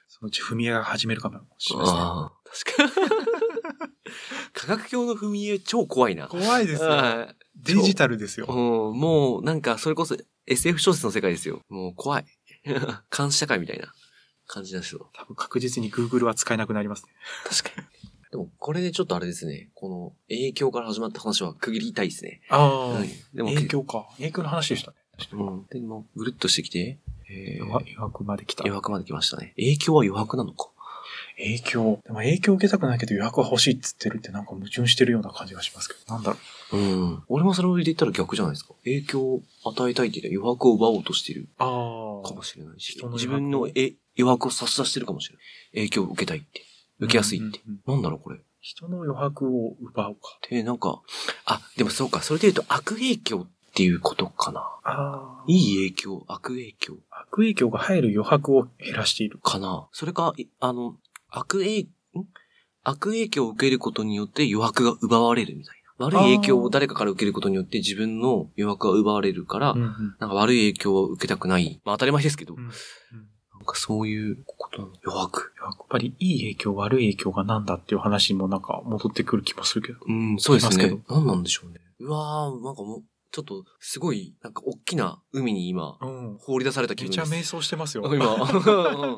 [0.06, 2.00] そのうち踏み絵が始めるかもしれないですね。
[2.00, 2.92] ああ、確かに。
[4.52, 6.28] 科学教の踏み絵超怖いな。
[6.28, 6.90] 怖いですよ。
[6.90, 8.46] はいデジタルですよ。
[8.48, 8.52] う
[8.94, 11.62] ん、もう、なんか、それこそ SF 小説の世界ですよ。
[11.68, 12.26] もう怖い。
[13.16, 13.92] 監視社会みたいな
[14.46, 15.10] 感じなんですよ。
[15.14, 17.12] 多分確実に Google は使えなくなりますね。
[17.48, 17.86] 確かに。
[18.30, 19.70] でも、これでちょっとあれですね。
[19.74, 22.40] この影響から始まった話は区切りたいですね。
[22.48, 23.08] ああ、はい。
[23.32, 24.08] でも、影響か。
[24.16, 24.96] 影響の話でしたね。
[25.32, 25.66] うん。
[25.70, 26.98] でも、ぐるっとしてきて、
[27.30, 28.64] えー、余白まで来た。
[28.64, 29.54] 余白まで来ましたね。
[29.56, 30.70] 影響は余白なのか。
[31.36, 32.00] 影響。
[32.04, 36.14] でも影響受けたくないけど予約は欲しいっつってるってなんか矛盾してるような感じがしますけど。
[36.14, 36.38] なんだろ
[36.72, 36.76] う。
[36.76, 37.22] うん。
[37.28, 38.74] 俺もそれを言ったら逆じゃないですか。
[38.84, 41.64] 影響を与えたいって言ったら余白を奪おうとしているあ
[42.24, 45.44] かもしれないし自白分のえ余白を差し出してるかもしれない。
[45.86, 46.62] 影響を受けたいって。
[47.00, 47.60] 受けやすいって。
[47.66, 48.38] うんうんうんなんだろうこれ。
[48.60, 50.20] 人の余白を奪うか。
[50.48, 51.02] で、なんか、
[51.44, 52.22] あ、でもそうか。
[52.22, 54.60] それで言うと悪影響っていうことかな。
[54.84, 55.44] ああ。
[55.46, 59.38] いい影響、悪影響悪影響が入る余白を減らしている。
[59.42, 59.86] かな。
[59.92, 60.96] それか、いあの、
[61.36, 61.86] 悪影、ん？
[62.84, 66.06] 悪影響を受けることによって余白が奪われるみたいな。
[66.06, 71.80] 悪い影響を誰かから受けることによって自分の余白が奪われるから、うんうんなんか悪い影響を受けたくない。
[71.84, 72.70] まあ当たり前ですけど、うんうん
[73.56, 74.92] なんかそういうことなの。
[75.06, 75.54] 余白。
[75.62, 80.00] やっぱりいい影響、悪い影響が何だっていう話にもなんか戻ってくる気もするけど。
[80.06, 80.98] うん、そうですね。
[81.08, 81.78] 何なんでしょうね。
[82.00, 86.36] うわー、なんかもう、ちょっと、すごい、なんか大きな海に今、うん。
[86.38, 87.30] 放り出された気め分です。
[87.30, 88.04] ちゃ瞑想してますよ。
[88.12, 88.36] 今。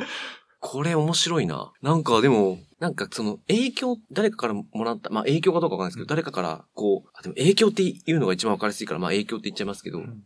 [0.66, 1.72] うんこれ面白いな。
[1.80, 10.24] なんかでも、なんかその影響、誰かからもらった、まあ影響かどうかわかんないですけど、うん誰かからこう、あでも影響って言うのが一番わかりやすいから、まあ影響って言っちゃいますけど、うん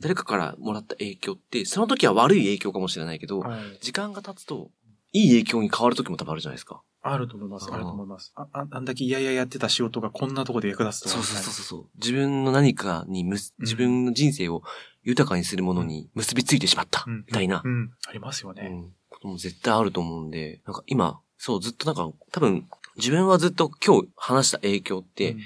[0.00, 4.70] 誰かからもらった影響って、その時は悪い影響かもしれないけど、はい時間が経つと、
[5.12, 6.82] いい影響に変わる時も多分あるじゃないですか。
[7.02, 7.70] あると思います。
[7.72, 8.32] あると思います。
[8.34, 11.86] あ、ああんだけいやいややってた仕事がこんなとこで役立つとはそうそうそうそう。
[11.96, 14.62] 自分の何かにむ自分の人生を
[15.02, 17.90] 豊かにするものに結びついてしまった、うんみたいなう、ん。
[18.06, 18.70] ありますよね。
[19.10, 25.40] うん、ことも絶対あると思うんで、なんか今、そう、ずっとなんか、多分、自分はずっと今日話した影響って、うん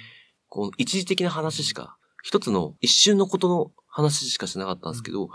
[0.55, 5.29] こう、一時的な話しか、一つの一瞬のことの話しかしなかったんですけど、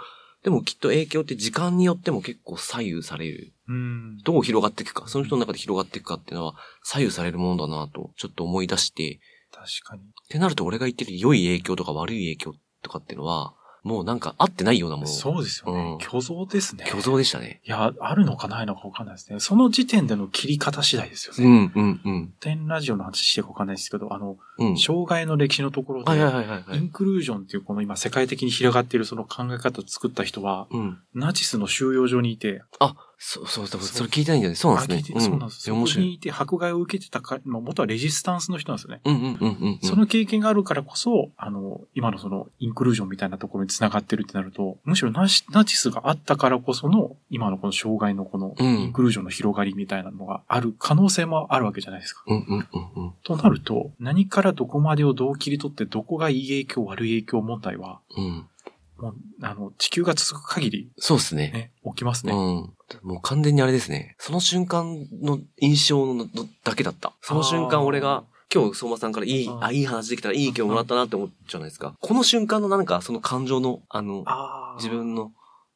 [0.44, 3.54] でもきっと影響って時間によっても結構左右される。
[3.68, 4.18] うん。
[4.20, 9.20] どう広がっていくか、その人の中で広がっていくかっていうのは左右されるものだなと、ちょっと思い出して、
[9.52, 10.04] 確かに。
[10.04, 15.08] ってなると俺が言ってる良い影響とか悪い影響とかっていうのは、もうなんか合ってないようなもの。
[15.08, 15.92] そうですよね。
[15.94, 16.86] うん虚像ですね。
[16.88, 17.62] 虚像でしたね。
[17.66, 19.40] いや、あるのかないのかわかんないですね。
[19.40, 21.72] その時点での切り方次第ですよね。
[21.76, 22.34] うん、うん、うん。
[22.40, 24.78] 天ラジオの話してるかわかんないですけど、あの、うん。
[24.78, 26.12] 障害の歴史のところで。
[26.12, 31.00] インクルージョンっていうこの今世界的に広がっているその考え方を作った人は、うん。
[31.14, 34.56] ナチスの収容所にいて、あ、そう、そう、そう、それ聞いてないんだよね。
[34.56, 34.96] そうなんですね。
[34.96, 35.62] あ聞いてそうなんです。
[35.62, 36.06] そこ面白い。
[36.06, 39.02] にいて迫害を受けてたか、まあ、元はレジスタンスの人なんですよね。
[39.04, 39.80] うんうんうんうんうん。
[39.82, 52.24] その経験があるからこそ、あの、今のそのインクルージョンみたいなところに繋がってるってなると、むしろナチナチスがあったからこその、今のこの障害のこのうんインクルージョンの広がりみたいなのがある可能性もあるわけじゃないですか。
[52.26, 53.14] うんうんうんうん。
[53.24, 58.48] となると、何からどこまでをどう切り取って、どこがいい影響、悪い影響問題は、うん。
[58.98, 61.52] もう、あの、地球が続く限り、そうですね。
[61.52, 62.34] ね、起きますね。
[62.34, 62.74] うん。
[63.02, 64.16] もう完全にあれですね。
[64.20, 66.28] その瞬間の印象の
[66.64, 67.14] だけだった。
[67.22, 68.24] その瞬間俺が、
[68.54, 71.96] 今日相馬さんからいいあ、いい話できたらいい影響もらったなって思っちゃうじゃないですか。
[72.00, 74.26] この瞬間のなんかその感情の、あの、
[74.78, 75.32] 自分の、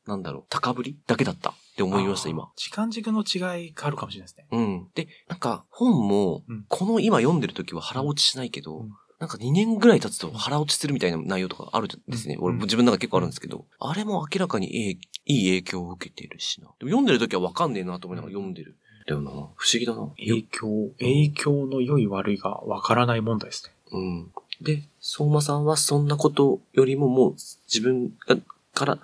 [0.08, 2.52] なんだろう、高ぶりだけだったって思いました、今。
[2.56, 4.47] 時間軸の違いがあるかもしれないですね。
[4.52, 4.88] うん。
[4.95, 12.36] で、なんか本もうん、この今読んでる時は腹落ちしないけど、うんなんか2年ぐらい経つと腹落ちするみたいな内容とかあるんですね。
[12.36, 16.67] うん俺自分の中で結構あるんですけど、あれも明らかにいいいい影響を受けてるしな。
[16.80, 18.76] でも読んでる時はわかんねえなと思いながら読んでる。
[19.06, 19.32] だよな。
[19.32, 20.08] 不思議だな。
[20.17, 23.73] 影響、影響の良い悪いがわからない問題ですね。
[23.91, 24.32] うん。
[24.62, 28.38] で、相馬さんはそんなことよりももう自分が
[28.73, 28.99] から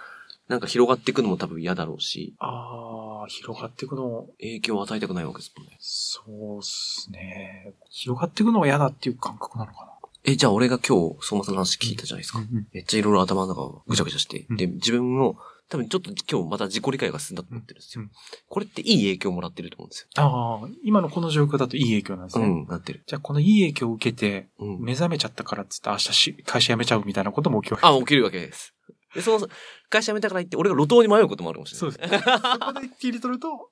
[0.48, 5.78] なんか広がっていくのも多分嫌だろうし、ああ、広がっていくの、影響を与えたくないわけですもんね。
[5.80, 6.22] そ
[6.56, 7.74] うっすね。
[7.90, 9.89] 広がっていくのは嫌だっていう感覚なのかな。
[10.26, 12.40] え、じゃあ俺が今日相馬さんの話聞いたじゃないですか。
[12.40, 15.36] うんめっちゃいろいろ頭の中がぐちゃぐちゃして、うんで、自分の、
[15.70, 18.04] 多分ちょっと今日また自己理解が進んだと思ってるんですよ。
[18.04, 18.12] うん
[18.48, 20.08] これっていい影響をもらってると思うんですよ。
[20.16, 22.46] ああ、今のこの状況だといい影響なんですね。
[22.46, 23.04] うん、なってる。
[23.06, 24.82] じゃあこのいい影響を受けて、うん。
[24.82, 28.74] 目覚めちゃったからっつって明日し会社辞めちゃうみたいなことも起きるあ、起きるわけです。
[29.14, 29.48] で、その、
[29.90, 31.98] 会社辞めたから言って、俺が路頭に迷うこともあるかもしれない。
[31.98, 32.24] そうです。
[32.24, 33.70] そこで切り取ると、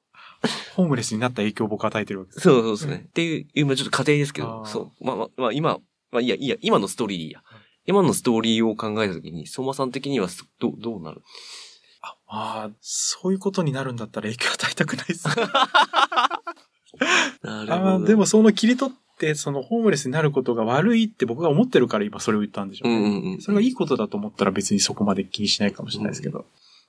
[0.76, 2.42] ホームレスになった影響を僕は与えてるわけです。
[2.42, 2.94] そうそうですね。
[2.94, 5.06] うんっていう、今ちょっと過程ですけど、そう。
[5.06, 5.80] まあまあ、まあ今、
[6.12, 7.42] まあいいや、いいや、今のストーリーでいいや。
[7.86, 11.22] 今のストーリーを考えたときに、相馬さん的にはすどう、どうなる？
[12.02, 15.28] あ、まあ、そういうことになるんだったら影響与えたくないです。
[17.44, 18.06] なるほど。
[18.06, 23.00] でも、その切り取って、そのホームレスになることが悪いって僕が思ってるから今それを言ったんでしょううね。
[23.00, 23.42] んうんうん。
[23.42, 26.46] それがいいことだと思ったら別にそこまで気にしないかもしれないですけど。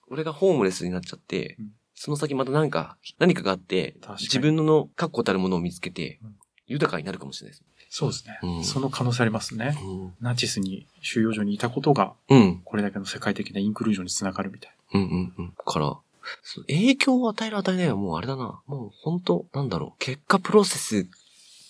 [0.09, 6.37] 俺がホームレスになっちゃって、うんその先また何か、何かがあって自分の確固たるものを見つけてうん、
[6.69, 7.65] 豊かになるかもしれないです。
[7.91, 8.39] そうですね。
[8.43, 9.77] うんその可能性ありますね。
[10.21, 12.61] ナチスに収容所にいたことが、うん。
[12.65, 15.55] これだけの世界的なインクルージョンにつながるみたいうんうんうん。
[15.65, 15.97] から、
[16.69, 18.61] 影響を与える与えないはもうあれだな。
[18.67, 19.99] もう本当なんだろう。
[19.99, 21.09] 結果プロセス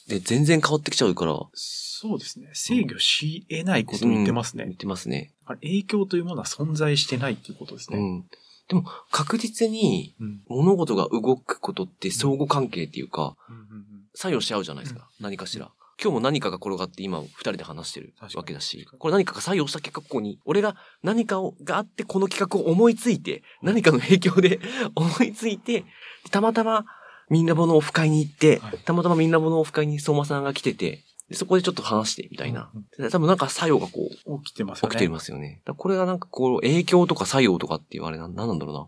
[0.08, 1.48] で全然変わってきちゃうから、な。
[1.54, 2.48] そうですね。
[2.52, 4.64] 制御し得ないことを言ってますね。
[4.64, 5.32] 言ってますね。
[5.46, 7.98] 影響というものは存在してないっていうことですね。
[7.98, 8.24] うん。
[8.68, 10.40] でも確実にうん。
[10.48, 15.08] 物事が動くことって相互関係っていうか、うんうんうん作用し合うじゃないですか。
[15.20, 15.70] 何かしら。
[16.00, 24.60] 今日も何かが転がって今二人で話してるわけだしこれ何かが作用した結果ここに、俺が何かをがあってこの企画を思いついて、何かの影響で
[24.94, 25.84] 思いついて、
[26.30, 26.84] たまたま
[27.28, 32.70] みんなものオフ会に行ってはい、たまたまみんなものオフ会に相馬さんが来てて、でそこでちょっと話してみたいな。
[32.96, 34.92] で多分なんか作用がこう、起きてますよね。
[34.92, 35.62] 起きてますよね。
[35.76, 38.86] これがなんかこう、影響とか作用とかって言われな、なんなんだろうな。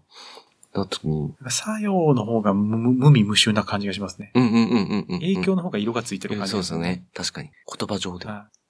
[0.72, 4.30] だとに、作用の方が無無味無臭な感じがしますね。
[4.34, 5.20] うんうんうんうんうん。
[5.20, 7.04] 影響の方が色がついてるうん感じそうですよね。。
[7.14, 7.50] 確かに。
[7.78, 8.26] 言葉上で。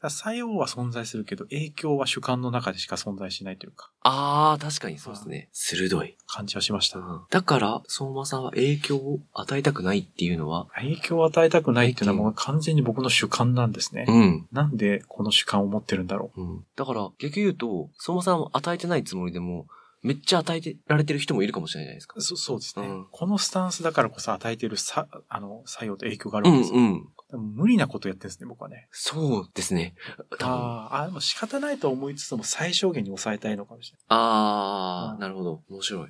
[0.08, 5.50] 作用は存在するけど、影響は主観の中でしか存在しないというか、ああ、確かにそうですね。
[5.52, 6.16] 鋭い。
[6.26, 7.00] 感じはしました。
[7.28, 14.06] だから、相馬さんは影響を与えたくないっていうのは、影響を与えたくないっていうのはもう完全に僕の主観なんですね。
[14.08, 14.48] うん。
[14.52, 16.64] なんでこの主観を持ってるんだろうん。
[16.76, 19.66] だから、逆に言うと、相馬さんは与えてないつもりでも、
[20.02, 22.20] めっちゃ与えてられてる人もいるかもしれないじゃないですかう。。
[22.22, 26.78] そそうですね、うんこのスタンスだからこそ与えているさ、あの、作用と影響があうんるんですよ。
[26.78, 27.08] うん。
[27.30, 28.88] でも無理なことやってるんですね、僕はね。
[28.90, 29.94] そうですね。
[30.40, 35.62] あーあ、でも仕方ないと思いつつも最小限に抑えたいのかもしれあー、うんなるほど。
[35.70, 36.08] 面白い。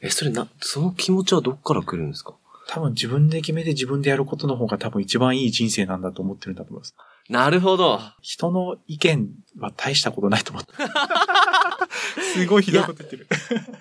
[0.00, 2.30] え、それな、その気持ちはどっから来るんですか？
[2.32, 2.40] ない。
[2.68, 6.94] 多分自分で決めて自分でやることの方が多分一番いい人生なんだと思ってるんだと思います。
[7.28, 8.00] なるほど。
[8.20, 10.72] 人の意見は大したことないと思って。
[12.34, 13.26] すごいひどいこと言ってる。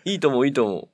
[0.05, 0.89] いいと思う、いいと思う。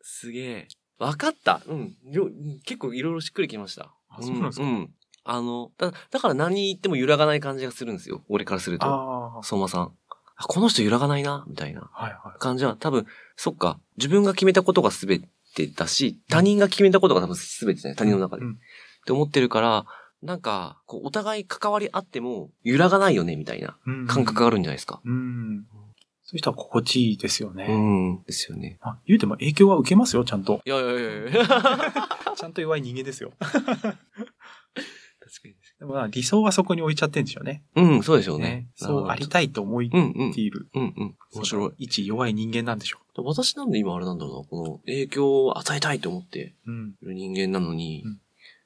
[0.00, 0.68] すげえ。
[0.98, 1.62] わかった。
[1.66, 1.96] うん。
[2.04, 2.28] よ
[2.64, 3.92] 結構いろいろしっくりきました。
[4.08, 4.70] あそうなんですかうん。
[4.70, 8.24] うんあの、だ、だから何言っても揺らがない感じがするんですよ。
[8.28, 8.86] 俺からすると。
[8.86, 9.42] ああ。
[9.44, 9.92] 相馬さん。
[10.36, 12.38] あ、この人揺らがないな、みたいなはいはい。
[12.40, 13.06] 感じは多分、
[13.36, 13.78] そっか。
[13.98, 17.96] 自分が決めたことが全てだし、他人が決めたことが多分全てじゃない。
[17.96, 18.44] 他人の中で。
[18.44, 18.58] うん
[19.02, 19.84] って思ってるから、
[20.22, 25.00] なんか、こう、お互い関わりあっても、揺らがないよね、みたいなうん感覚があるんじゃないですか。
[25.04, 25.66] うん。
[26.22, 27.66] そういう人は心地いいですよね。
[27.68, 28.22] うん。
[28.22, 28.78] ですよね。
[28.80, 30.62] あ、言うても影響は受けますよ、ちゃんと。
[30.64, 31.46] いやいやいやいや。
[31.48, 31.58] 確
[31.92, 33.32] かちゃんと弱い人間ですよ。
[35.44, 35.54] に。
[35.82, 37.64] でもまあ理想はそこに置いちゃってんでしょうね。
[37.74, 38.66] うん、そうでしょうねね。
[38.76, 40.40] そうありたいと思いうんうんて。
[40.40, 40.68] いる。
[40.74, 41.16] うんうん。
[41.34, 41.72] 面白い。
[41.78, 46.54] 一弱い人間なんでしょ私なんで今あれなんだろうな、この影響を与えたいと思って
[47.02, 48.20] る人間なのにうん、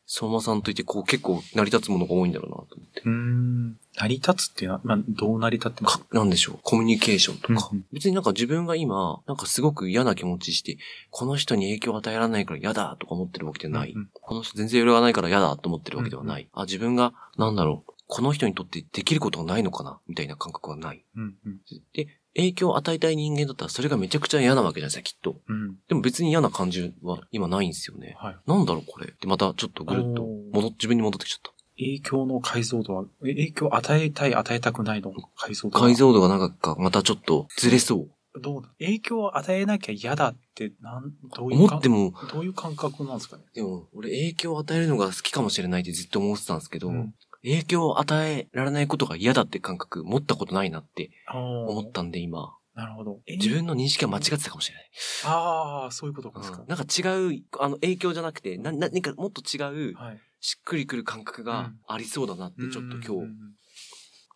[0.08, 3.00] 相馬さんといてこう結構成り立つものが多いんだろうなと思って。
[3.04, 3.76] うーん。
[3.98, 5.98] 成り立つっていうのは、まあ、どう成り立ってます？
[5.98, 7.68] か、なんでしょう、コミュニケーションとか。
[7.72, 10.78] うんうん別になんか自分が今、なんかすごく嫌な気持ちして、
[11.10, 13.90] この人に影響を与えられないから嫌だとか思ってるわけじゃない。
[13.92, 16.48] うんうんこの人全然揺るがないから嫌だと思ってるわけではない。
[16.52, 21.04] あ、自分が、なんだろう、この人にとってできることがないのかなみたいな感覚はない。
[21.16, 21.60] うんうん。
[21.92, 25.40] で、影響を与えたい人間だったらそれがめちゃくちゃ嫌なわけじゃないですか、きっと。
[25.48, 25.76] うん。
[25.88, 28.16] でも別に嫌な感じは今ないんですよね。
[28.18, 28.36] はい。
[28.46, 30.22] なんだろうこれってまたちょっとぐるっと
[30.52, 31.52] 戻っ、自分に戻ってきちゃった。
[31.78, 35.84] 影響の解像度は、え影響を与えたい、与えたくないの解像度は？
[35.86, 38.10] 解像度がなんかまたちょっとずれそう。
[38.38, 43.44] どうだ影響を与えなきゃ嫌だって、なん、どういうか思っても、どういう感覚なんですかね？
[43.54, 47.14] でも俺影響を与えるのが好きかもしれないってずっと思ってたんですけど、うん
[47.46, 53.20] 影響を与えられないことが嫌だって感覚持ったことないなって思思ったんで今、なるほど。
[53.26, 54.90] え自分の認識が間違ってたかもしれない。
[55.24, 56.60] ああ、そういうことですか。
[56.60, 56.68] うん。
[56.68, 57.02] なんか違
[57.38, 59.58] う、あの影響じゃなくて、な、何かもっと違
[59.92, 60.20] う、はい。
[60.40, 63.08] しっくりくる感覚がありそうだなってちょっと今日。
[63.10, 63.30] うんうんうん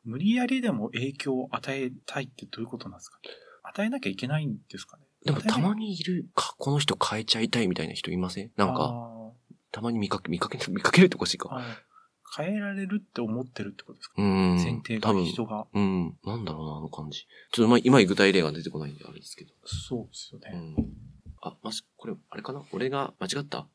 [0.03, 3.18] 無理やりでも影響を与えたいってどういうことなんですか？
[3.23, 3.29] ね
[3.64, 5.05] 与えなきゃいけないんですかね？
[5.27, 8.51] でもたまににいるか、この人変えちゃいたいみたいな人いません？
[8.57, 8.94] なんか、
[9.70, 11.51] たまに見かけ、見かけ、見かけるっておかしいか。
[11.51, 11.64] はい
[12.37, 14.14] 変えられるって思ってるってことですか？
[14.19, 14.55] うーん。
[14.57, 15.66] 前提が人が。
[15.73, 16.16] うん。
[16.25, 17.27] なんだろうな、あの感じ。
[17.53, 19.51] ちょっとま今具体例が出てこないんであれですけど。
[19.64, 20.51] そうですよね。
[20.53, 20.93] うん。
[21.43, 22.62] あ、まし、これ、あれかな？
[22.73, 23.66] 俺が間違った？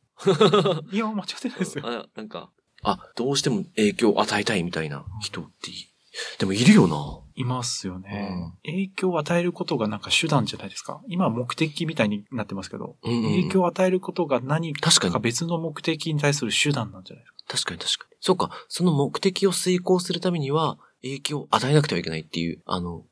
[0.91, 1.83] いや、間違ってないですよ。
[1.87, 2.51] あ、なんか、
[2.83, 5.73] あ、どうしても影響を与えたいみたいな人ってい、
[6.39, 7.19] でもいるよな。
[7.37, 8.53] いますよね。
[8.65, 11.01] 影響を与えることがなんか手段じゃないですか。
[11.07, 17.35] 今は目的みたいになってますけど、うんうん影響を与えることが何確かにか別の目的に対する手段なんじゃないですか？
[17.47, 18.17] 確かに確かに。
[18.21, 23.03] そうか、その目的を遂行するためには、影響を与えなくてはいけないっていう、あの、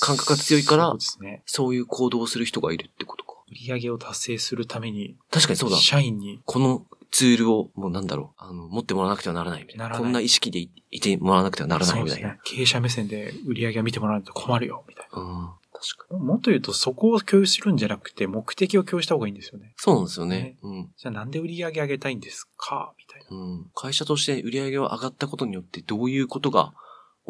[0.00, 1.42] 感覚が強いからそうですね。
[1.46, 3.32] そういう行動をする人がいるってことか。
[3.50, 5.76] 売り上げを達成するために、確かにそうだ。
[5.76, 9.88] 社員に、このツールを、もうなんだろう、あの、持ってもらわなくてはならないみたいな。
[9.88, 12.28] なこんな意識でいいてもらわなくてはならないみたいな。
[12.30, 12.56] そうですね。
[12.56, 15.20] 経営者目線で売り上げを見てもらわないと困るよ、みたいな。
[15.20, 15.48] うん。
[15.72, 16.20] 確かに。
[16.24, 19.72] もっと言うと、そこを共有するんじゃなくて、目的を共有した方がいいんですよね。
[19.76, 20.56] そうなんですよね。
[20.62, 20.90] うん。
[20.96, 22.92] じゃあなんで売り上げ上げたいんですか？
[22.98, 23.36] みたいな。
[23.36, 23.70] うん。
[23.74, 26.72] 会社として売り上げが上がったことによってどういうことが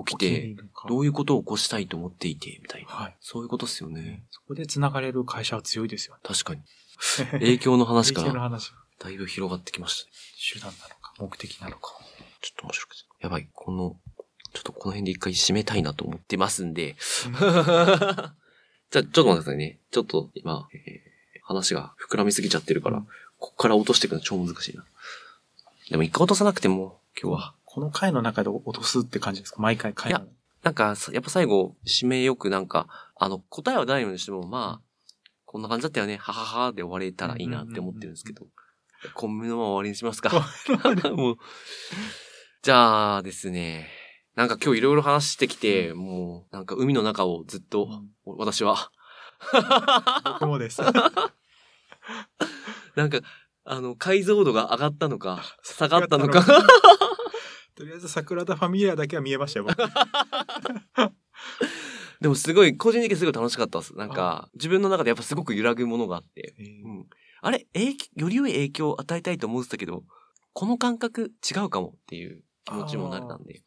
[0.07, 0.57] 起きて、
[0.89, 2.89] どうういうことを起こしたいと思っていて、みたいな。
[2.91, 3.17] はい。
[3.21, 4.25] そういうことですよね。
[4.31, 6.21] そこで繋がれる会社は強いですよね。
[6.23, 6.61] 確かに。
[7.33, 8.73] 影響の話か 影響のら、話。
[9.03, 10.13] だいぶ広がってきましたね。
[10.55, 11.95] 手段なのか、目的なのか。
[12.43, 13.03] ちょっと面白くて。
[13.21, 13.97] やばい、この、
[14.53, 16.97] ちょっとこの辺で一回締めたいなと思ってますんで。
[17.31, 18.33] じゃあ、
[18.91, 19.79] ちょっと待ってくださいね。
[19.91, 21.11] ちょっと今、えー
[21.43, 24.85] 話が膨らみすぎちゃってるから、うんこっから落としていくの超難しいな。
[25.89, 27.55] でも一回落とさなくても、今日は。
[27.65, 29.63] この回の中で落とすって感じですか？
[29.63, 30.29] 毎回回の。
[30.63, 32.87] なんか、さやっぱ最後、締めよくなんか、
[33.17, 34.87] あの、答えはないのにしても、まあ、
[35.47, 38.47] こんな感じだったよね、はははで終われたらいいなって思ってるんですけど、
[39.15, 40.31] コンビのまま終わりにしますか。
[41.17, 41.37] もう、
[42.63, 43.89] じゃあですね、
[44.35, 48.91] なんか今日いろいろ話してきて、もう、なんか海の中をずっと、私は、
[50.25, 50.81] 僕もです。
[52.95, 53.21] なんか、
[53.65, 56.45] あの、解像度が上がったのか、下がったのか。
[57.75, 59.77] とりあえず桜田ファミリアだけは見えましたよ、僕
[62.21, 63.97] でもすごい、個人的にすごい楽しかったです。
[63.97, 66.55] なんか、自分の中でやっぱすごく揺らぐものがあって。
[66.59, 67.07] えーうん。
[67.43, 70.05] あれ影響より良い影響を与えたいと思ってたけど、
[70.53, 73.63] この感覚違うかもっていう気持ちもなれたんで、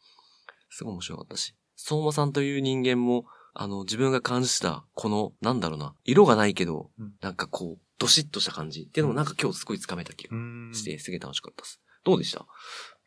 [0.70, 1.54] すごい面白かったし。
[1.76, 10.36] 相馬さんという人間も、あの、自分が感じた、この、なんだろうな、色がないけど、うんなんかこう、どしっとした感じっていうのもなんか今日すごいつかめた気が
[10.72, 11.80] して、すげえ楽しかったです。
[12.04, 12.44] どうでした？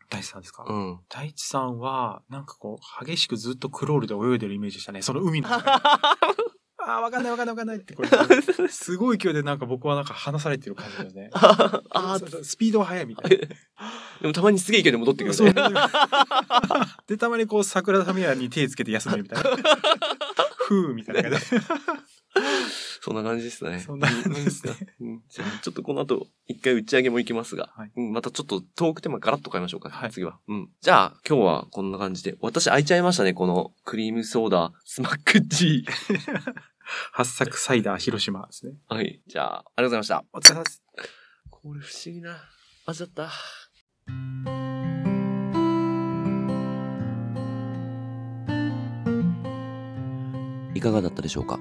[0.09, 0.99] 大地さんですか、うん。
[1.09, 5.01] 大地さんは、なんかこう、激しくずっとクロールで泳いでるイメージでしたね。
[5.01, 5.49] その海の。
[6.87, 8.09] ああ、わかんないわかんないわかんないって、これ、
[8.71, 11.29] すごい勢いでなんか僕はなんか離されてる感じですね。
[11.35, 13.37] ああスピードが速いみたいな。
[14.21, 15.53] でもたまにすげえ勢いで戻ってくるね。
[17.05, 19.49] で、たまにこう、桜田ファミリアに手つけて休んでるみたいな。
[20.67, 21.61] ふーみたいな感じで。
[23.01, 23.79] そんな感じですね。
[23.79, 24.73] そんな感じですね。
[25.01, 30.39] うんじゃあ、ちょっとこの後、一回打ち上げも行きますが、はいうん、またちょっとトークテーマガラッと変えましょうか、はい次は。
[30.47, 30.69] うん。
[30.81, 35.85] じゃあ、今日はこんな感じで、私開いちゃいましたね、このクリームソーダスマック G。
[37.11, 38.73] 八作サイダー広島ですね。
[38.87, 39.21] はい。
[39.27, 40.25] じゃあ、ありがとうございました。
[40.33, 40.83] お疲れ様です。
[41.49, 42.37] これ不思議な
[42.85, 43.29] 味だった。
[50.73, 51.59] いかがだったでしょうか？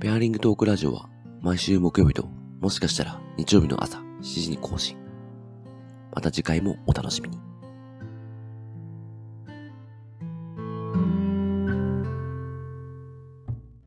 [0.00, 1.08] ペアリングトークラジオは
[1.42, 2.26] 毎週木曜日と
[2.60, 4.96] もしかしたら日曜日の朝7時に更新。
[6.14, 7.51] また次回もお楽しみに。